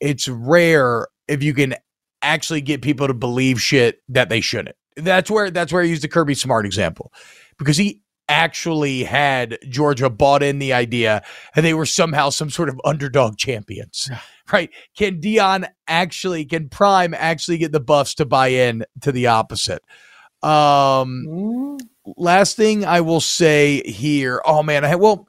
[0.00, 1.74] It's rare if you can
[2.22, 4.76] actually get people to believe shit that they shouldn't.
[4.96, 7.12] That's where that's where I used the Kirby Smart example
[7.58, 11.22] because he actually had Georgia bought in the idea
[11.56, 14.10] and they were somehow some sort of underdog champions.
[14.52, 14.70] Right?
[14.96, 19.82] Can Deion actually can Prime actually get the Buffs to buy in to the opposite?
[20.42, 21.80] Um Mm,
[22.16, 24.40] last thing I will say here.
[24.44, 25.28] Oh man, I well,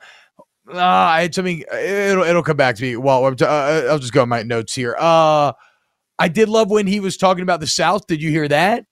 [0.73, 1.63] uh, I had something.
[1.73, 2.95] It'll it'll come back to me.
[2.95, 4.95] Well, I'm t- uh, I'll just go my notes here.
[4.99, 5.53] Uh,
[6.19, 8.05] I did love when he was talking about the South.
[8.07, 8.85] Did you hear that?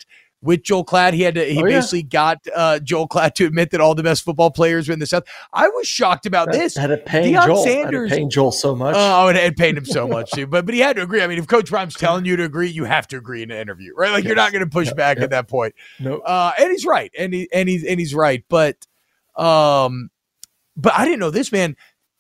[0.44, 1.44] With Joel Klatt, he had to.
[1.44, 1.78] He Oh, yeah.
[1.80, 5.00] basically got uh, Joel Klatt to admit that all the best football players were in
[5.00, 5.24] the South.
[5.52, 6.78] I was shocked about that- this.
[6.78, 7.64] had to pain Deion Joel.
[7.64, 8.96] Sanders- Had to pain Joel so much.
[8.98, 10.46] Oh, and it pained him so much too.
[10.46, 11.24] But but he had to agree.
[11.24, 13.58] I mean, if Coach Prime's telling you to agree, you have to agree in an
[13.58, 14.12] interview, right?
[14.12, 15.24] Like you're not going to push Yeah, back yeah.
[15.24, 15.74] at that point.
[16.00, 18.44] no, Uh, and he's right, and he and he's and he's right.
[18.48, 18.86] But
[19.36, 20.12] um,
[20.76, 21.76] but I didn't know this man.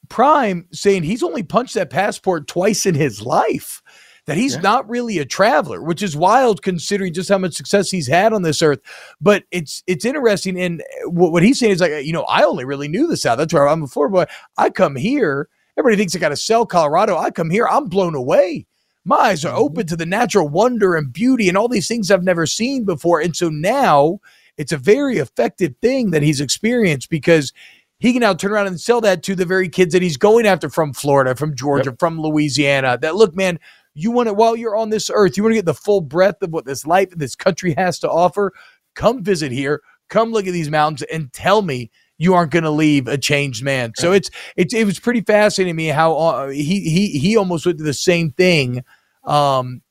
[0.09, 3.83] Prime saying he's only punched that passport twice in his life.
[4.27, 4.61] That he's Yeah.
[4.61, 8.41] not really a traveler, which is wild considering just how much success he's had on
[8.41, 8.79] this earth.
[9.21, 12.65] But it's it's interesting, and what, what he's saying is like, you know, I only
[12.65, 13.37] really knew the South.
[13.37, 14.25] That's where I'm a Florida boy.
[14.57, 15.47] I come here.
[15.77, 17.17] Everybody thinks I got to sell Colorado.
[17.17, 17.67] I come here.
[17.67, 18.65] I'm blown away.
[19.05, 19.63] My eyes are mm-hmm.
[19.63, 23.21] open to the natural wonder and beauty and all these things I've never seen before.
[23.21, 24.19] And so now
[24.57, 27.53] it's a very effective thing that he's experienced because
[27.99, 30.45] he can now turn around and sell that to the very kids that he's going
[30.45, 32.97] after from Florida, from Georgia, from Louisiana.
[33.01, 33.59] That look, man,
[33.97, 36.43] you want to while you're on this earth, you want to get the full breadth
[36.43, 38.53] of what this life and this country has to offer.
[38.93, 39.81] Come visit here.
[40.09, 43.63] Come look at these mountains and tell me you aren't going to leave a changed
[43.63, 43.93] man.
[43.95, 47.65] So it's it's it was pretty fascinating to me how uh, he he he almost
[47.65, 48.83] went to the same thing
[49.23, 49.81] um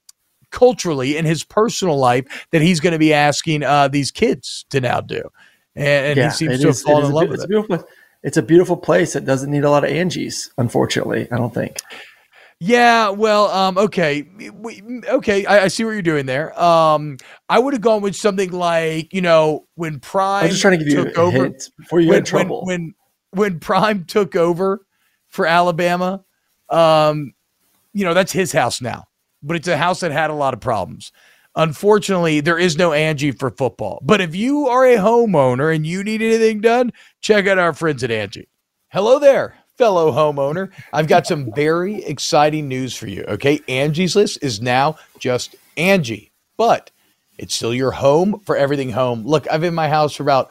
[0.51, 4.81] culturally in his personal life that he's going to be asking uh these kids to
[4.81, 5.29] now do.
[5.75, 7.47] And, and he seems to have is- it fallen in love with it's it.
[7.47, 7.89] a beautiful.
[8.23, 11.29] It's a beautiful place that doesn't need a lot of Angies, unfortunately.
[11.31, 11.79] I don't think.
[12.59, 14.23] Yeah, well, um, okay,
[14.55, 16.59] we, okay, I, I see what you're doing there.
[16.59, 17.19] Um,
[17.51, 20.85] I would have gone with something like, you know, when Prime I'm just trying to
[20.85, 22.65] give you took a over hint before you when, get in trouble.
[22.65, 22.95] When, when
[23.33, 24.87] when Prime took over
[25.29, 26.25] for Alabama,
[26.71, 27.35] um,
[27.93, 29.05] you know, that's his house now,
[29.43, 31.13] but it's a house that had a lot of problems.
[31.57, 34.01] Unfortunately, there is no Angi for football.
[34.03, 38.03] But if you are a homeowner and you need anything done, check out our friends
[38.03, 38.47] at Angi.
[38.89, 40.71] Hello there, fellow homeowner.
[40.93, 43.25] I've got some very exciting news for you.
[43.25, 43.61] Okay.
[43.69, 46.91] Angie's List is now just Angi, but
[47.39, 49.27] it's still your home for everything home.
[49.27, 50.51] Look, I've been in my house for about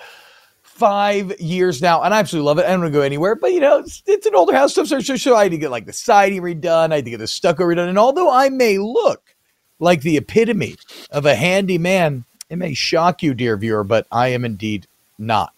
[0.61, 2.65] five years now, and I absolutely love it.
[2.65, 4.75] I don't want to go anywhere, but you know, it's, it's an older house.
[4.75, 7.19] So, so, so I had to get like the siding redone, I had to get
[7.19, 7.89] the stucco redone.
[7.89, 9.35] And although I may look
[9.79, 10.75] like the epitome
[11.11, 14.85] of a handy man, it may shock you, dear viewer, but I am indeed
[15.17, 15.54] not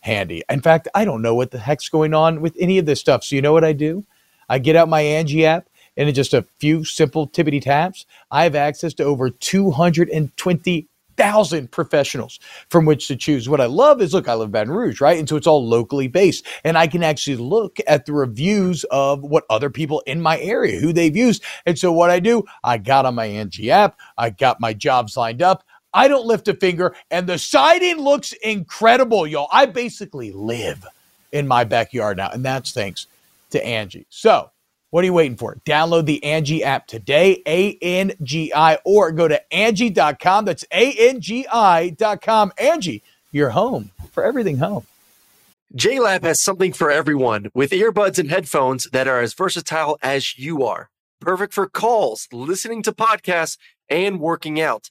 [0.00, 0.42] handy.
[0.48, 3.24] In fact, I don't know what the heck's going on with any of this stuff.
[3.24, 4.04] So you know what I do?
[4.48, 8.44] I get out my Angi app and in just a few simple tippity taps, I
[8.44, 13.48] have access to over 220,000 professionals from which to choose.
[13.48, 15.18] What I love is look, I live in Baton Rouge, right?
[15.18, 16.46] And so it's all locally based.
[16.64, 20.80] And I can actually look at the reviews of what other people in my area,
[20.80, 21.42] who they've used.
[21.66, 25.16] And so what I do, I got on my Angi app, I got my jobs
[25.16, 25.64] lined up.
[25.92, 29.48] I don't lift a finger, and the siding looks incredible, y'all.
[29.52, 30.86] I basically live
[31.32, 33.06] in my backyard now, and that's thanks
[33.50, 34.06] to Angi.
[34.08, 34.50] So,
[34.90, 35.56] what are you waiting for?
[35.64, 40.44] Download the Angi app today, A N G I, or go to Angi.com.
[40.44, 42.52] That's A N G I.com.
[42.58, 44.86] Angi, your home for everything home.
[45.76, 50.64] JLab has something for everyone with earbuds and headphones that are as versatile as you
[50.64, 50.90] are.
[51.20, 53.56] Perfect for calls, listening to podcasts,
[53.88, 54.90] and working out.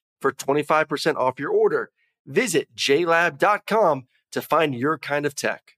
[0.21, 1.91] for 25% off your order.
[2.25, 5.75] Visit jlab.com to find your kind of tech.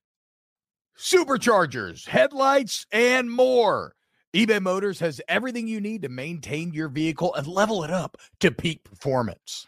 [0.96, 3.94] Superchargers, headlights, and more.
[4.34, 8.50] eBay Motors has everything you need to maintain your vehicle and level it up to
[8.50, 9.66] peak performance.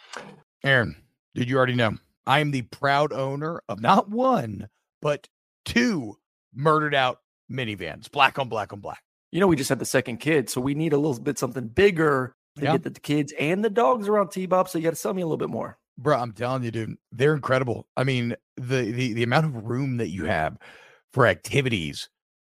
[0.62, 0.96] Aaron,
[1.34, 1.96] did you already know?
[2.26, 4.68] I am the proud owner of not one,
[5.00, 5.28] but
[5.64, 6.16] two
[6.54, 9.02] murdered out minivans, black on black on black.
[9.32, 11.68] You know, we just had the second kid, so we need a little bit something
[11.68, 12.72] bigger to Yeah.
[12.76, 14.68] get the kids and the dogs around T Bob.
[14.68, 15.78] So you got to sell me a little bit more.
[15.98, 17.86] Bro, I'm telling you, dude, they're incredible.
[17.96, 20.58] I mean, the the the amount of room that you have
[21.12, 22.08] for activities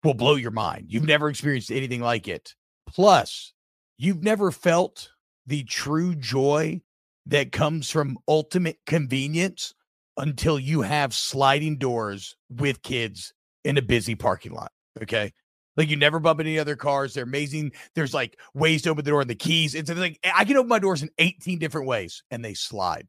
[0.03, 0.85] will blow your mind.
[0.89, 2.55] You've never experienced anything like it.
[2.87, 3.53] Plus,
[3.97, 5.11] you've never felt
[5.45, 6.81] the true joy
[7.25, 9.73] that comes from ultimate convenience
[10.17, 13.33] until you have sliding doors with kids
[13.63, 14.71] in a busy parking lot.
[15.01, 15.31] Okay.
[15.77, 17.13] Like you never bump into any other cars.
[17.13, 17.71] They're amazing.
[17.95, 19.75] There's like ways to open the door and the keys.
[19.75, 23.07] It's like I can open my doors in 18 different ways and they slide.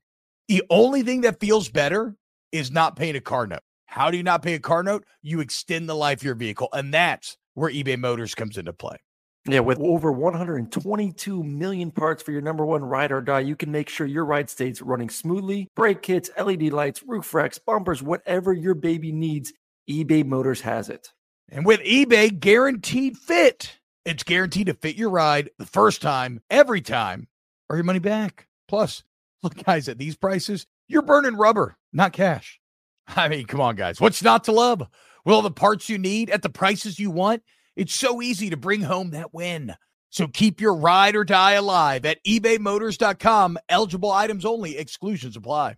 [0.49, 2.15] The only thing that feels better
[2.53, 3.61] is not paying a car note.
[3.87, 5.07] How do you not pay a car note?
[5.23, 6.69] You extend the life of your vehicle.
[6.73, 8.99] And that's where eBay Motors comes into play.
[9.47, 13.73] Yeah, with over 122 million parts for your number one ride or die, you can
[13.73, 15.69] make sure your ride stays running smoothly.
[15.75, 19.55] Brake kits, LED lights, roof racks, bumpers, whatever your baby needs,
[19.89, 21.11] eBay Motors has it.
[21.51, 26.81] And with eBay guaranteed fit, it's guaranteed to fit your ride the first time, every
[26.81, 27.29] time,
[27.69, 28.49] or your money back.
[28.69, 29.03] Plus,
[29.43, 32.61] look, guys, at these prices, you're burning rubber, not cash.
[33.07, 34.01] I mean, come on, guys.
[34.01, 34.83] What's not to love?
[35.25, 37.43] All the parts you need at the prices you want,
[37.77, 39.75] it's so easy to bring home that win.
[40.11, 43.59] So keep your ride or die alive at ebaymotors.com.
[43.69, 45.77] Eligible items only, exclusions apply.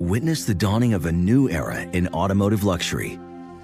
[0.00, 3.20] Witness the dawning of a new era in automotive luxury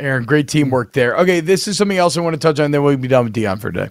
[0.00, 1.16] Aaron, great teamwork there.
[1.16, 3.34] Okay, this is something else I want to touch on, then we'll be done with
[3.34, 3.90] Deion for today.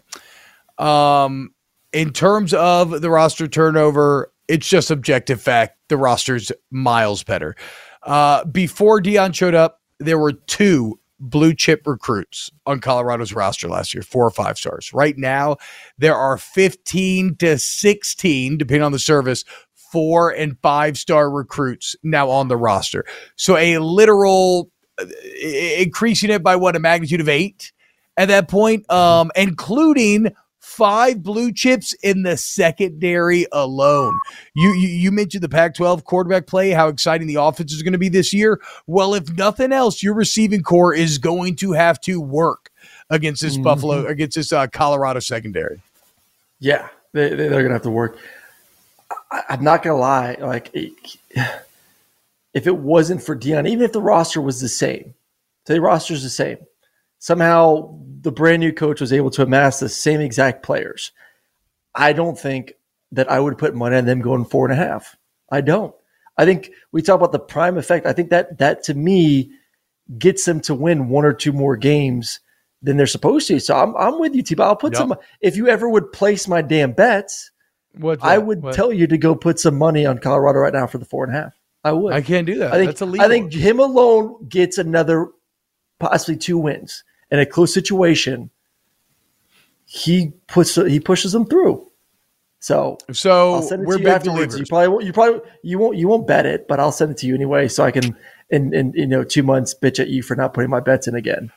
[0.78, 1.54] Um,
[1.94, 5.78] in terms of the roster turnover, it's just objective fact.
[5.90, 7.56] The roster's miles better.
[8.04, 13.94] Uh, before Deion showed up, there were two blue chip recruits on Colorado's roster last
[13.94, 14.94] year, four or five stars.
[14.94, 15.58] Right now,
[15.98, 19.44] there are 15 to 16, depending on the service,
[19.74, 23.06] four and five star recruits now on the roster.
[23.36, 24.70] So a literal
[25.78, 27.72] increasing it by what a magnitude of eight
[28.18, 34.18] at that point, um, including five blue chips in the secondary alone.
[34.56, 38.00] You you, you mentioned the Pac-12 quarterback play, how exciting the offense is going to
[38.00, 38.62] be this year.
[38.88, 42.72] Well, if nothing else, your receiving corps is going to have to work
[43.10, 43.64] against this mm-hmm.
[43.64, 45.82] Buffalo against this uh, Colorado secondary.
[46.60, 48.18] Yeah, they, they're going to have to work.
[49.32, 50.72] I, am not going to lie, like
[52.54, 55.14] if it wasn't for Deion, even if the roster was the same,
[55.68, 56.58] say the roster is the same,
[57.20, 61.12] somehow the brand new coach was able to amass the same exact players.
[61.96, 62.74] I don't think
[63.12, 65.16] that I would put money on them going four and a half.
[65.52, 65.94] I don't.
[66.38, 68.06] I think we talk about the prime effect.
[68.06, 69.52] I think that that to me
[70.18, 72.40] gets them to win one or two more games
[72.82, 73.60] than they're supposed to.
[73.60, 74.56] So I'm, I'm with you, T.
[74.58, 75.00] I'll put yep.
[75.00, 75.16] some.
[75.42, 77.52] If you ever would place my damn bets,
[78.22, 78.74] I would what?
[78.74, 81.36] tell you to go put some money on Colorado right now for the four and
[81.36, 81.59] a half.
[81.84, 82.14] I would.
[82.14, 82.74] I can't do that.
[82.74, 83.26] I think, That's illegal.
[83.26, 85.30] I think him alone gets another,
[86.00, 88.50] possibly two wins in a close situation.
[89.86, 91.90] He puts he pushes them through.
[92.60, 94.60] So so I'll send it we're back to you afterwards.
[94.60, 97.18] You probably won't, you probably you won't you won't bet it, but I'll send it
[97.18, 98.16] to you anyway, so I can
[98.50, 101.16] in in you know two months bitch at you for not putting my bets in
[101.16, 101.52] again.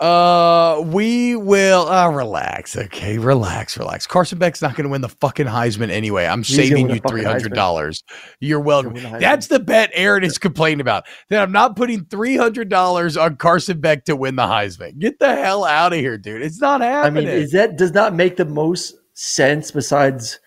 [0.00, 2.74] Uh, we will uh, relax.
[2.74, 4.06] Okay, relax, relax.
[4.06, 6.24] Carson Beck's not going to win the fucking Heisman anyway.
[6.24, 8.02] I'm He's saving you three hundred dollars.
[8.40, 8.94] You're welcome.
[8.94, 11.04] That's the bet Aaron is complaining about.
[11.28, 14.98] That I'm not putting three hundred dollars on Carson Beck to win the Heisman.
[14.98, 16.40] Get the hell out of here, dude.
[16.40, 17.28] It's not happening.
[17.28, 20.40] I mean, is that does not make the most sense besides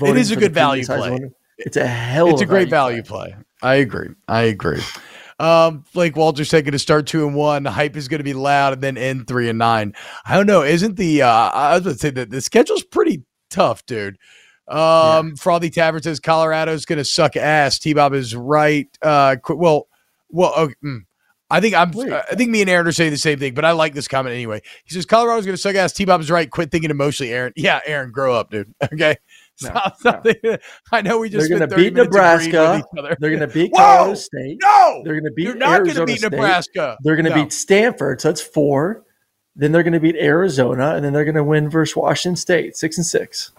[0.00, 1.30] it is a good value play.
[1.58, 2.28] It's a hell.
[2.30, 3.32] It's a great value play.
[3.32, 3.44] play.
[3.60, 4.08] I agree.
[4.28, 4.80] I agree.
[5.38, 7.62] Um, Blake Walter's taking to start two and one.
[7.62, 9.94] The hype is going to be loud and then end three and nine.
[10.26, 10.62] I don't know.
[10.62, 14.18] Isn't the, uh, I was going to say that the schedule's pretty tough, dude.
[14.68, 15.34] Um, yeah.
[15.38, 17.78] Frothy Tavern says Colorado's going to suck ass.
[17.78, 18.86] T Bob is right.
[19.00, 19.88] Uh, well,
[20.30, 20.74] well, okay.
[20.84, 21.00] Mm.
[21.50, 21.90] I think I'm.
[21.92, 22.12] Wait.
[22.12, 24.34] I think me and Aaron are saying the same thing, but I like this comment
[24.34, 24.60] anyway.
[24.84, 25.94] He says Colorado's going to suck ass.
[25.94, 26.50] T Bob's right.
[26.50, 27.54] Quit thinking emotionally, Aaron.
[27.56, 28.74] Yeah, Aaron, grow up, dude.
[28.92, 29.16] Okay.
[29.62, 30.58] No, no.
[30.92, 32.82] I know we just they're going to beat Nebraska.
[32.92, 34.58] They're going to beat Colorado State.
[34.62, 35.44] No, they're going to beat.
[35.44, 36.32] You're not going to beat State.
[36.32, 36.96] Nebraska.
[37.02, 37.42] They're going to no.
[37.42, 38.20] beat Stanford.
[38.20, 39.04] So that's four.
[39.56, 42.76] Then they're going to beat Arizona, and then they're going to win versus Washington State,
[42.76, 43.50] six and six.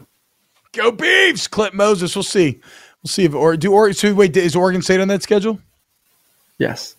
[0.72, 2.16] Go Beavs, Clint Moses.
[2.16, 2.60] We'll see.
[3.04, 4.14] We'll see if or do or so.
[4.14, 5.60] Wait, is Oregon State on that schedule?
[6.58, 6.96] Yes.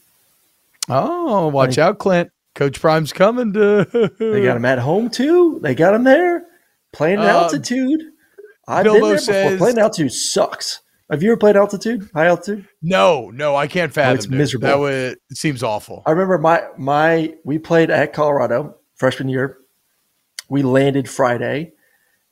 [0.88, 2.30] Oh, watch out, Clint.
[2.54, 3.52] Coach Prime's coming.
[3.52, 4.10] To...
[4.18, 5.60] they got him at home too.
[5.62, 6.44] They got him there
[6.92, 8.02] playing uh, altitude.
[8.66, 9.58] I've Bilbo been there says, before.
[9.58, 10.80] Playing altitude sucks.
[11.10, 12.68] Have you ever played altitude, high altitude?
[12.80, 14.12] No, no, I can't oh, fathom.
[14.12, 14.68] Oh, it's miserable.
[14.68, 16.04] That would it seems awful.
[16.06, 19.58] I remember my my we played at Colorado freshman year.
[20.48, 21.72] We landed Friday,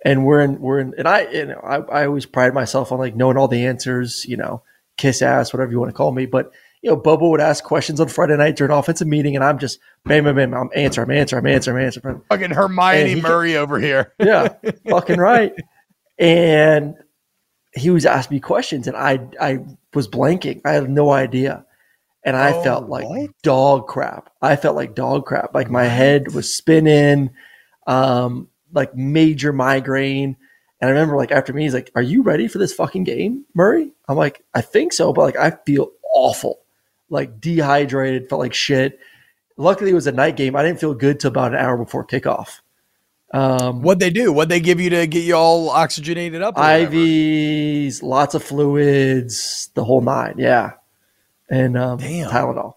[0.04, 2.98] and we're in we're in and I you know I, I always pride myself on
[2.98, 4.24] like knowing all the answers.
[4.26, 4.62] You know,
[4.96, 6.52] kiss ass, whatever you want to call me, but
[6.82, 9.80] you know, Bobo would ask questions on Friday night during offensive meeting, and I'm just
[10.04, 10.54] bam, bam, bam.
[10.54, 12.22] I'm answer, I'm answer, I'm answer, I'm answer.
[12.28, 14.12] Fucking Hermione Murray over here.
[14.20, 14.54] yeah,
[14.88, 15.52] fucking right
[16.18, 16.96] and
[17.72, 19.58] he was asking me questions, and I I
[19.94, 20.60] was blanking.
[20.64, 21.64] I had no idea,
[22.24, 23.30] and I oh, felt like what?
[23.42, 24.30] dog crap.
[24.42, 25.54] I felt like dog crap.
[25.54, 27.30] Like my head was spinning,
[27.86, 30.36] um, like major migraine.
[30.80, 33.44] And I remember like after me, he's like, "Are you ready for this fucking game,
[33.54, 36.60] Murray?" I'm like, "I think so," but like I feel awful,
[37.10, 38.98] like dehydrated, felt like shit.
[39.56, 40.54] Luckily, it was a night game.
[40.54, 42.60] I didn't feel good till about an hour before kickoff.
[43.32, 44.32] Um, What'd they do?
[44.32, 46.56] What'd they give you to get you all oxygenated up?
[46.56, 50.34] IVs, lots of fluids, the whole nine.
[50.38, 50.72] Yeah.
[51.50, 52.30] And um, Damn.
[52.30, 52.74] Tylenol.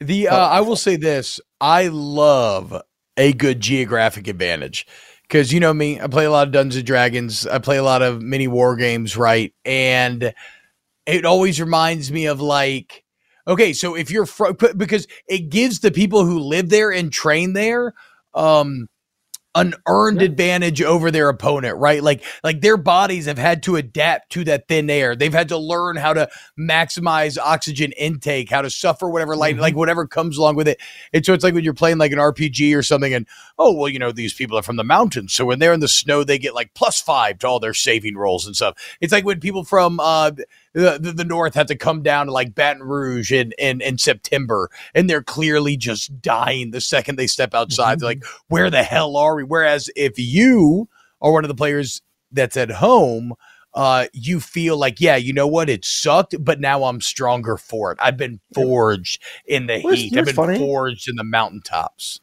[0.00, 2.80] The uh, I will say this: I love
[3.16, 4.86] a good geographic advantage
[5.22, 7.46] because you know me, I play a lot of Dungeons and Dragons.
[7.46, 9.52] I play a lot of mini war games, right?
[9.64, 10.32] And
[11.06, 13.04] it always reminds me of like,
[13.46, 17.52] okay, so if you're fr- because it gives the people who live there and train
[17.52, 17.92] there
[18.32, 18.88] um
[19.56, 20.26] an earned yeah.
[20.26, 22.02] advantage over their opponent, right?
[22.02, 25.16] Like like their bodies have had to adapt to that thin air.
[25.16, 26.28] They've had to learn how to
[26.58, 29.62] maximize oxygen intake, how to suffer whatever light, mm-hmm.
[29.62, 30.80] like whatever comes along with it.
[31.12, 33.26] And so it's like when you're playing like an RPG or something, and
[33.58, 35.88] oh well, you know these people are from the mountains, so when they're in the
[35.88, 38.78] snow, they get like plus five to all their saving rolls and stuff.
[39.00, 40.30] It's like when people from uh,
[40.72, 43.98] the, the, the North had to come down to like Baton Rouge in, in, in
[43.98, 47.94] September, and they're clearly just dying the second they step outside.
[47.94, 48.00] Mm-hmm.
[48.00, 49.44] They're like, where the hell are we?
[49.44, 50.88] Whereas if you
[51.20, 52.02] are one of the players
[52.32, 53.34] that's at home,
[53.74, 55.68] uh, you feel like, yeah, you know what?
[55.68, 57.98] It sucked, but now I'm stronger for it.
[58.00, 60.16] I've been forged in the well, heat.
[60.16, 60.58] I've been funny.
[60.58, 62.20] forged in the mountaintops.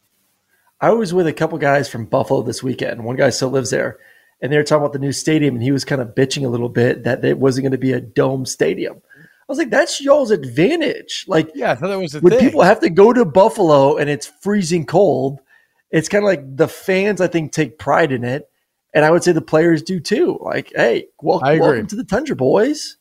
[0.80, 3.04] I was with a couple guys from Buffalo this weekend.
[3.04, 3.98] One guy still lives there
[4.40, 6.48] and they were talking about the new stadium, and he was kind of bitching a
[6.48, 9.02] little bit that it wasn't going to be a dome stadium.
[9.16, 11.24] I was like, that's y'all's advantage.
[11.26, 12.40] Like, yeah, I thought that was the when thing.
[12.40, 15.40] people have to go to Buffalo and it's freezing cold,
[15.90, 18.50] it's kind of like the fans, I think, take pride in it.
[18.92, 20.38] And I would say the players do too.
[20.42, 21.60] Like, hey, agree.
[21.60, 22.96] welcome to the Tundra, boys.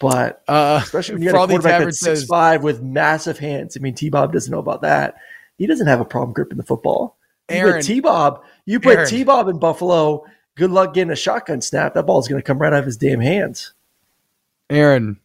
[0.00, 3.76] But Uh, especially when you got a quarterback that's six five with massive hands.
[3.76, 5.14] I mean, T Bob doesn't know about that.
[5.58, 7.16] He doesn't have a problem gripping the football.
[7.48, 7.82] You Aaron.
[7.82, 9.06] T Bob, you put.
[9.06, 10.24] T Bob in Buffalo.
[10.54, 11.94] Good luck getting a shotgun snap.
[11.94, 13.72] That ball's going to come right out of his damn hands.
[14.68, 15.18] Aaron,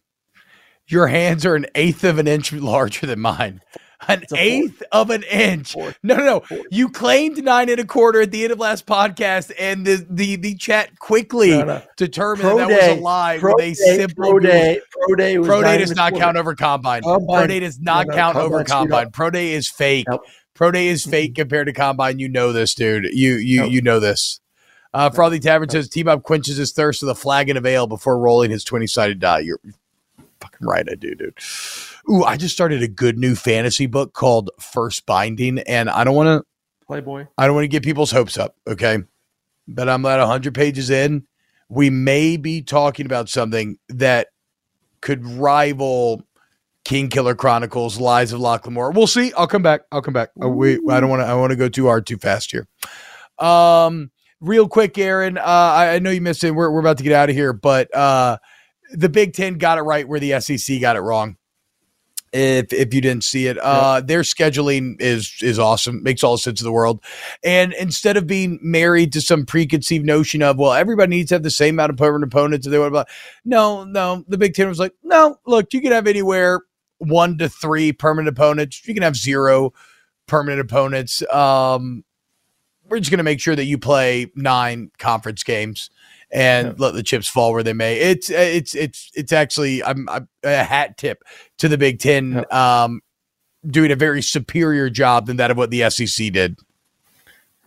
[0.86, 3.60] your hands are an eighth of an inch larger than mine.
[4.06, 5.76] An eighth of an inch.
[5.76, 6.42] No, no, no.
[6.70, 10.36] You claimed nine and a quarter at the end of last podcast, and the the,
[10.36, 11.82] the chat quickly No, no.
[11.96, 15.16] determined Pro that, day, was a lie pro with a day, simple pro day, pro
[15.16, 17.02] day, was Pro day does not count over combine.
[17.02, 19.10] Pro day does not no, count over combine screwed combine.
[19.10, 20.06] Pro day is fake.
[20.08, 20.22] Nope.
[20.54, 21.42] Pro day is fake mm-hmm.
[21.42, 22.20] compared to combine.
[22.20, 23.06] You know this, dude.
[23.12, 23.72] You you Nope.
[23.72, 24.40] you know this.
[24.94, 28.18] Uh, Frothy Tavern says T Bob quenches his thirst with a flagon of ale before
[28.18, 29.40] rolling his 20 sided die.
[29.40, 29.60] You're
[30.40, 31.38] fucking right, I do, dude.
[32.10, 36.14] Ooh, I just started a good new fantasy book called First Binding, and I don't
[36.14, 36.46] want to
[36.86, 37.26] Playboy.
[37.36, 38.98] I don't want to get people's hopes up, okay?
[39.66, 41.26] But I'm at 100 pages in.
[41.68, 44.28] We may be talking about something that
[45.02, 46.22] could rival
[46.86, 48.92] Kingkiller Chronicles, Lies of Locke Lamora.
[48.92, 49.34] We'll see.
[49.34, 49.82] I'll come back.
[49.92, 50.30] I'll come back.
[50.42, 51.26] Uh, we, I don't want to.
[51.26, 52.66] I want to go too hard, too fast here.
[53.38, 54.10] Um,
[54.40, 55.38] real quick, Aaron.
[55.38, 56.52] Uh, I, I know you missed it.
[56.52, 58.38] We're we're about to get out of here, but uh,
[58.92, 61.36] the Big Ten got it right where the SEC got it wrong
[62.32, 63.58] if if you didn't see it.
[63.58, 66.02] Uh their scheduling is is awesome.
[66.02, 67.02] Makes all the sense in the world.
[67.42, 71.42] And instead of being married to some preconceived notion of, well, everybody needs to have
[71.42, 73.06] the same amount of permanent opponents if they want to
[73.44, 74.24] no, no.
[74.28, 76.60] The Big Ten was like, no, look, you can have anywhere
[76.98, 78.86] one to three permanent opponents.
[78.86, 79.72] You can have zero
[80.26, 81.22] permanent opponents.
[81.32, 82.04] Um
[82.88, 85.90] we're just going to make sure that you play nine conference games
[86.30, 87.98] and let the chips fall where they may.
[87.98, 91.22] It's it's it's it's actually I'm, I'm a hat tip
[91.58, 93.00] to the Big Ten um,
[93.66, 96.58] doing a very superior job than that of what the SEC did.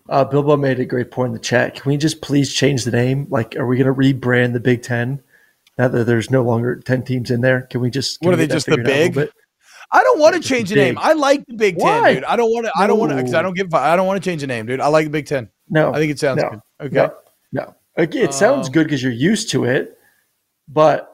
[0.09, 1.75] Uh, Bilbo made a great point in the chat.
[1.75, 3.27] Can we just please change the name?
[3.29, 5.21] Like, are we going to rebrand the Big Ten
[5.77, 7.61] now that there's no longer ten teams in there?
[7.61, 9.31] Can we just can What are they just the figured a little big?
[9.91, 9.99] Bit?
[9.99, 10.97] I don't want to change the name.
[10.97, 12.13] I like the Big Ten, Why?
[12.15, 12.23] dude.
[12.25, 12.71] I don't want to.
[12.75, 13.73] I don't want to because I don't give.
[13.73, 14.79] I don't want to change the name, dude.
[14.79, 15.49] I like the Big Ten.
[15.69, 16.59] No, I think it sounds no, good.
[16.87, 16.95] Okay.
[16.95, 17.13] no,
[17.51, 17.75] no.
[17.97, 19.97] Like, it sounds Um, good because you're used to it,
[20.67, 21.07] but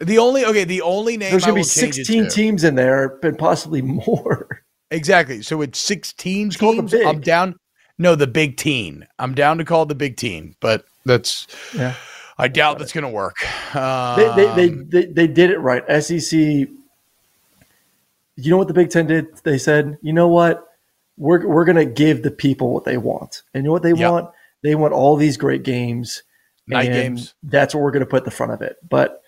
[0.00, 0.64] The only okay.
[0.64, 3.80] The only name there's going to will be 16 to- teams in there, and possibly
[4.06, 4.62] more.
[4.90, 5.42] Exactly.
[5.42, 7.06] So it's 16 called the teams.
[7.06, 7.56] I'm down.
[7.98, 9.06] No, the Big Teen.
[9.18, 11.46] I'm down to call it the Big Teen, but that's.
[11.74, 11.94] Yeah.
[12.38, 13.36] I doubt that's going to work.
[13.72, 15.82] they, they, they, Um, they, they did it right.
[16.02, 16.32] SEC.
[16.38, 16.68] You
[18.50, 19.28] know what the Big Ten did?
[19.44, 20.68] They said, you know what,
[21.16, 24.10] we're we're gonna give the people what they want, and you know what they Yep.
[24.12, 24.30] want?
[24.62, 26.22] They want all these great games,
[26.66, 27.32] Night games.
[27.42, 28.76] That's what we're gonna put at the front of it.
[28.86, 29.22] But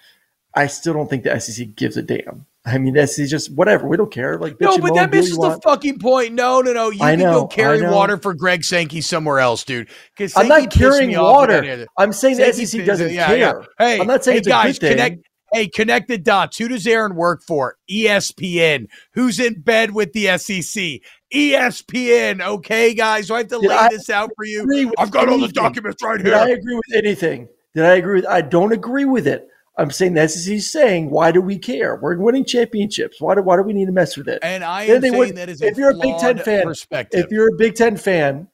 [0.55, 2.45] I still don't think the SEC gives a damn.
[2.69, 3.87] I mean, this is just whatever.
[3.89, 4.39] We don't care.
[4.39, 5.63] Like, bitch No, but that misses the want.
[5.63, 6.35] fucking point.
[6.35, 6.91] No, no, no.
[6.91, 9.89] You I can know, go carry water for Greg Sankey somewhere else, dude.
[10.17, 11.53] 'Cause I'm Sankey not carrying me off with water.
[11.65, 11.89] any of it.
[11.97, 13.53] I'm saying the SEC doesn't yeah, yeah.
[13.53, 13.65] care.
[13.79, 14.97] Hey, I'm not saying hey, it's a guys, good thing.
[14.99, 15.23] connect.
[15.53, 16.59] Hey, connect the dots.
[16.59, 17.77] Who does Aaron work for?
[17.91, 18.87] ESPN.
[19.15, 21.01] Who's in bed with the SEC?
[21.35, 22.43] ESPN.
[22.43, 23.29] Okay, guys.
[23.29, 24.93] Do I have to Did lay I this out for you?
[24.99, 26.31] I've got all the documents right here.
[26.31, 27.49] Did I agree with anything?
[27.75, 28.27] Did I agree with?
[28.27, 29.47] I don't agree with it.
[29.79, 31.95] I'm saying the SEC is saying, why do we care?
[31.97, 33.21] We're winning championships.
[33.21, 34.41] Why do why do we need to mess with it?
[34.43, 37.25] And I am saying would- that is a if you're a Big Ten fan, perspective.
[37.25, 38.49] if you're a Big Ten fan,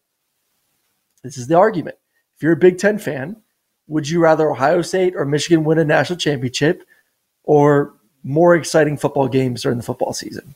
[1.22, 1.96] this is the argument.
[2.36, 3.36] If you're a Big Ten fan,
[3.88, 6.82] would you rather Ohio State or Michigan win a national championship,
[7.44, 10.54] or more exciting football games during the football season?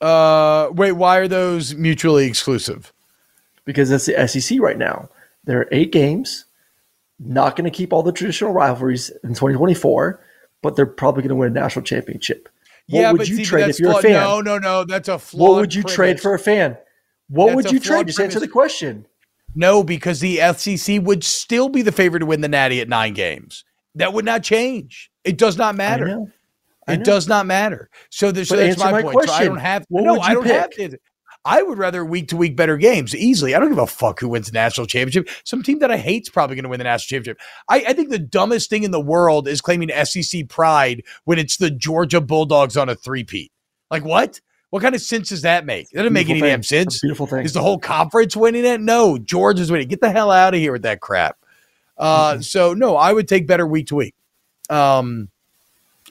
[0.00, 2.92] uh, wait, why are those mutually exclusive?
[3.64, 5.08] Because that's the SEC right now.
[5.44, 6.44] There are eight games.
[7.18, 10.24] Not going to keep all the traditional rivalries in 2024,
[10.62, 12.48] but they're probably going to win a national championship.
[12.88, 14.12] What yeah, would but you see, trade that's if you're a fan?
[14.12, 14.84] No, no, no.
[14.84, 15.50] That's a flawed.
[15.50, 16.76] What would you trade for a fan?
[17.28, 18.08] What That's would you trade?
[18.08, 19.06] Just answer the question.
[19.54, 23.14] No, because the SEC would still be the favorite to win the Natty at nine
[23.14, 23.64] games.
[23.94, 25.10] That would not change.
[25.24, 26.06] It does not matter.
[26.06, 26.30] know.
[26.86, 27.04] I It know.
[27.04, 27.88] does not matter.
[28.10, 29.28] So, there's, so that's my, my point.
[29.28, 29.84] So I don't have.
[29.88, 30.70] What no, I don't have.
[30.70, 30.90] pick?
[30.90, 30.98] To,
[31.44, 33.54] I would rather week to week better games easily.
[33.54, 35.28] I don't give a fuck who wins the national championship.
[35.44, 37.40] Some team that I hate's probably going to win the national championship.
[37.68, 41.56] I, I think the dumbest thing in the world is claiming SEC pride when it's
[41.56, 43.50] the Georgia Bulldogs on a three-peat.
[43.90, 44.40] Like what?
[44.70, 45.90] What kind of sense does that make?
[45.90, 47.00] That doesn't make any Beautiful damn sense.
[47.00, 47.44] Beautiful thing.
[47.44, 48.80] Is the whole conference winning it?
[48.80, 49.88] No, Georgia's winning.
[49.88, 51.36] Get the hell out of here with that crap.
[51.98, 54.14] Uh, so no, I would take better week to week,
[54.70, 55.28] um,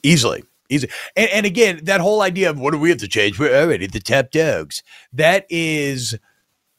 [0.02, 0.88] easily, easy.
[1.16, 3.38] And, and again, that whole idea of what do we have to change?
[3.38, 4.82] We're oh, already the top dogs.
[5.12, 6.16] That is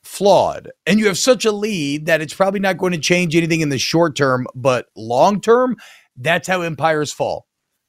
[0.04, 3.62] flawed, and you have such a lead that it's probably not going to change anything
[3.62, 5.78] in the short term, but long term,
[6.18, 7.48] that's how empires fall.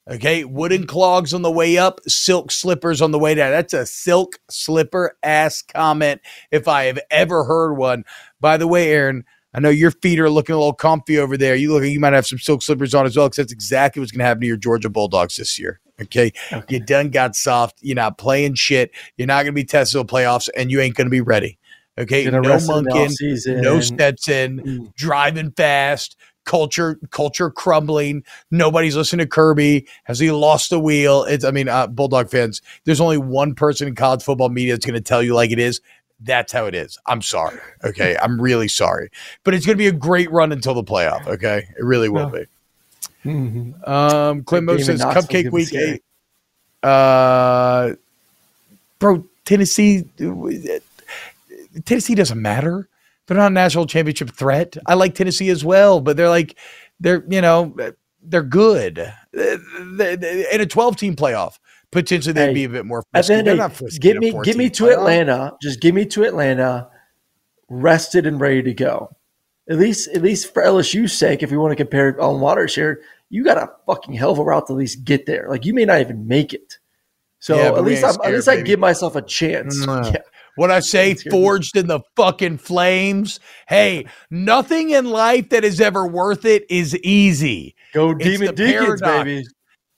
[0.08, 3.52] Okay, wooden clogs on the way up, silk slippers on the way down.
[3.52, 6.20] That's a silk slipper ass comment
[6.50, 8.04] if I have ever heard one.
[8.38, 9.24] By the way, Aaron,
[9.54, 11.54] I know your feet are looking a little comfy over there.
[11.54, 14.12] You look you might have some silk slippers on as well, because that's exactly what's
[14.12, 15.80] going to happen to your Georgia Bulldogs this year.
[16.00, 16.32] Okay?
[16.52, 16.74] Okay.
[16.74, 17.78] You done got soft.
[17.80, 18.90] You're not playing shit.
[19.16, 21.20] You're not going to be tested in the playoffs, and you ain't going to be
[21.20, 21.58] ready.
[21.96, 24.94] Okay, no in Monken, no Stetson, Mm.
[24.96, 28.24] driving fast, culture culture crumbling.
[28.50, 29.86] Nobody's listening to Kirby.
[30.04, 31.22] Has he lost the wheel?
[31.22, 32.60] It's I mean, uh, Bulldog fans.
[32.84, 35.60] There's only one person in college football media that's going to tell you like it
[35.60, 35.80] is.
[36.20, 36.98] That's how it is.
[37.06, 37.60] I'm sorry.
[37.84, 39.10] Okay, I'm really sorry,
[39.44, 41.24] but it's going to be a great run until the playoff.
[41.28, 42.46] Okay, it really will be.
[43.24, 43.88] Mhm.
[43.88, 46.02] Um, Clint That Mo game in says Cupcake Week eight.
[46.82, 47.94] Uh,
[48.98, 50.04] bro, Tennessee.
[51.84, 52.88] Tennessee doesn't matter.
[53.26, 54.76] They're not a national championship threat.
[54.86, 56.56] I like Tennessee as well, but they're like
[57.00, 57.74] they're you know
[58.22, 58.98] they're good
[59.32, 61.58] in a 12 team playoff.
[61.90, 63.40] Potentially they'd Hey, be a bit more frisky.
[63.42, 64.92] They're not frisky Get me, get me to playoff.
[64.94, 65.52] Atlanta.
[65.62, 66.88] Just get me to Atlanta,
[67.68, 69.10] rested and ready to go.
[69.70, 73.00] At least, at least for LSU's sake, if we want to compare on water share,
[73.30, 75.46] you got a fucking hell of a route to at least get there.
[75.48, 76.78] Like you may not even make it.
[77.40, 78.66] So Yeah, at least, I'm, at least scared, I baby.
[78.68, 79.84] give myself a chance.
[79.84, 80.04] Mwah.
[80.14, 80.20] Yeah.
[80.56, 83.40] What I say, It's gonna be- forged in the fucking flames.
[83.66, 87.74] Hey, nothing in life that is ever worth it is easy.
[87.92, 89.24] Go It's Demon Deacons, paradox.
[89.24, 89.44] baby.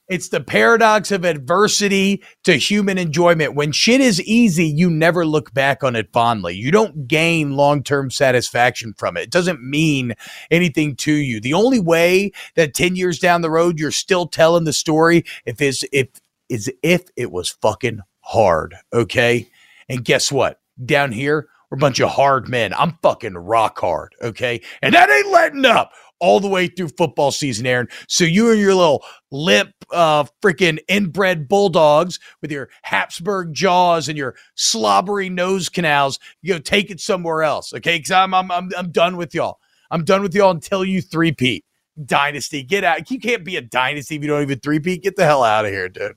[0.08, 3.56] It's the paradox of adversity to human enjoyment.
[3.56, 6.54] When shit is easy, you never look back on it fondly.
[6.54, 9.22] You don't gain long term satisfaction from it.
[9.22, 10.14] It doesn't mean
[10.50, 11.40] anything to you.
[11.40, 15.60] The only way that 10 years down the road you're still telling the story if
[15.60, 16.08] is if
[16.48, 18.76] is if it was fucking hard.
[18.92, 19.48] Okay.
[19.88, 20.60] And guess what?
[20.84, 22.72] Down here, we're a bunch of hard men.
[22.74, 24.14] I'm fucking rock hard.
[24.22, 24.60] Okay.
[24.82, 27.88] And that ain't letting up all the way through football season, Aaron.
[28.08, 34.16] So you and your little limp, uh, freaking inbred bulldogs with your Habsburg jaws and
[34.16, 37.72] your slobbery nose canals, you go take it somewhere else.
[37.74, 38.00] Okay.
[38.00, 39.58] Cause I'm, I'm, I'm, I'm done with y'all.
[39.90, 41.64] I'm done with y'all until you three peat.
[42.04, 43.10] Dynasty, get out.
[43.10, 45.02] You can't be a dynasty if you don't even three peat.
[45.02, 46.16] Get the hell out of here, dude.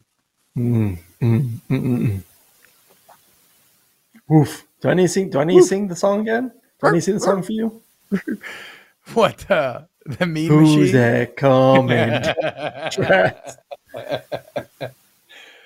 [0.57, 2.21] Mm, mm, mm, mm,
[4.29, 4.35] mm.
[4.35, 4.65] Oof.
[4.81, 5.29] Do I need to sing?
[5.29, 6.51] Do I need to sing the song again?
[6.81, 7.81] Do I need to sing the song for you?
[9.13, 9.81] What uh,
[10.17, 10.93] the mean Who's machine?
[10.93, 12.23] that coming?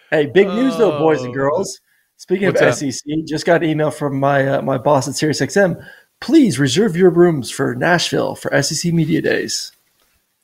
[0.09, 1.33] hey, big news though, boys and Oh.
[1.33, 1.79] girls.
[2.17, 2.73] Speaking of up?
[2.75, 5.85] SEC, just got an email from my uh, my boss at SiriusXM.
[6.21, 9.71] Please reserve your rooms for Nashville for SEC Media Days.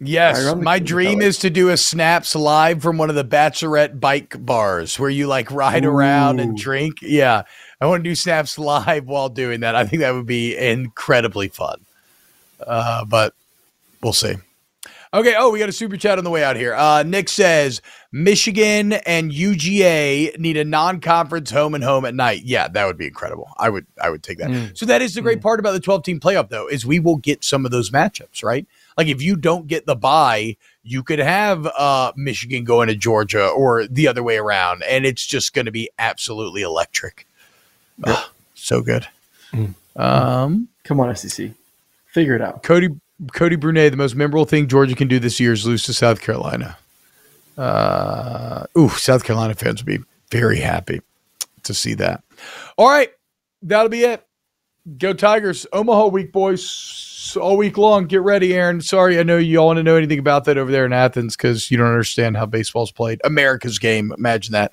[0.02, 4.34] Yes, my dream is to do a snaps live from one of the bachelorette bike
[4.46, 7.00] bars where you like ride around and drink.
[7.02, 7.44] Yeah,
[7.82, 9.76] I want to do snaps live while doing that.
[9.76, 11.86] I think that would be incredibly fun.
[12.66, 13.34] Uh, but
[14.02, 14.36] we'll see.
[15.12, 15.34] Okay.
[15.36, 16.76] Oh, we got a super chat on the way out here.
[16.76, 17.82] Uh, Nick says
[18.12, 22.44] Michigan and UGA need a non-conference home and home at night.
[22.44, 23.50] Yeah, that would be incredible.
[23.58, 24.52] I would, I would take that.
[24.52, 24.78] Mm.
[24.78, 27.44] So that is the great part about the 12-team playoff, though, is we will get
[27.44, 28.68] some of those matchups, right?
[28.98, 33.48] Like if you don't get the bye, you could have uh, Michigan going to Georgia
[33.48, 37.26] or the other way around, and it's just going to be absolutely electric.
[38.04, 39.08] Ugh, so good.
[39.54, 39.74] Mm.
[39.96, 41.52] Um, Come on, SEC,
[42.08, 42.62] figure it out.
[42.62, 42.90] Cody
[43.34, 46.22] Cody Brunet, the most memorable thing Georgia can do this year is lose to South
[46.22, 46.78] Carolina.
[47.58, 51.02] Uh, ooh, South Carolina fans would be very happy
[51.64, 52.24] to see that.
[52.78, 53.12] All right,
[53.62, 54.26] that'll be it.
[54.98, 55.68] Go Tigers!
[55.74, 58.06] Omaha week, boys, all week long.
[58.06, 58.82] Get ready, Aaron.
[58.82, 61.36] Sorry, I know you all want to know anything about that over there in Athens
[61.36, 63.20] because you don't understand how baseball's played.
[63.26, 64.14] America's game.
[64.18, 64.72] Imagine that.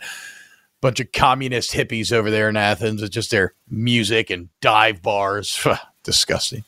[0.80, 3.02] Bunch of communist hippies over there in Athens.
[3.02, 5.66] It's just their music and dive bars.
[6.04, 6.62] Disgusting.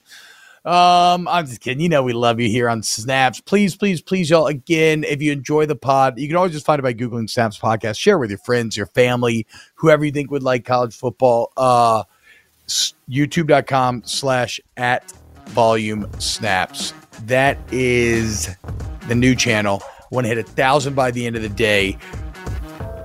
[0.68, 1.80] Um, I'm just kidding.
[1.80, 3.40] You know we love you here on Snaps.
[3.40, 4.46] Please, please, please, y'all.
[4.46, 7.58] Again, if you enjoy the pod, you can always just find it by googling Snaps
[7.58, 7.98] podcast.
[7.98, 9.46] Share with your friends, your family,
[9.76, 11.52] whoever you think would like college football.
[11.56, 12.02] Uh,
[12.68, 15.10] YouTube.com slash at
[15.46, 16.92] volume snaps.
[17.24, 18.54] That is
[19.06, 19.82] the new channel.
[20.10, 21.96] Want to hit a thousand by the end of the day.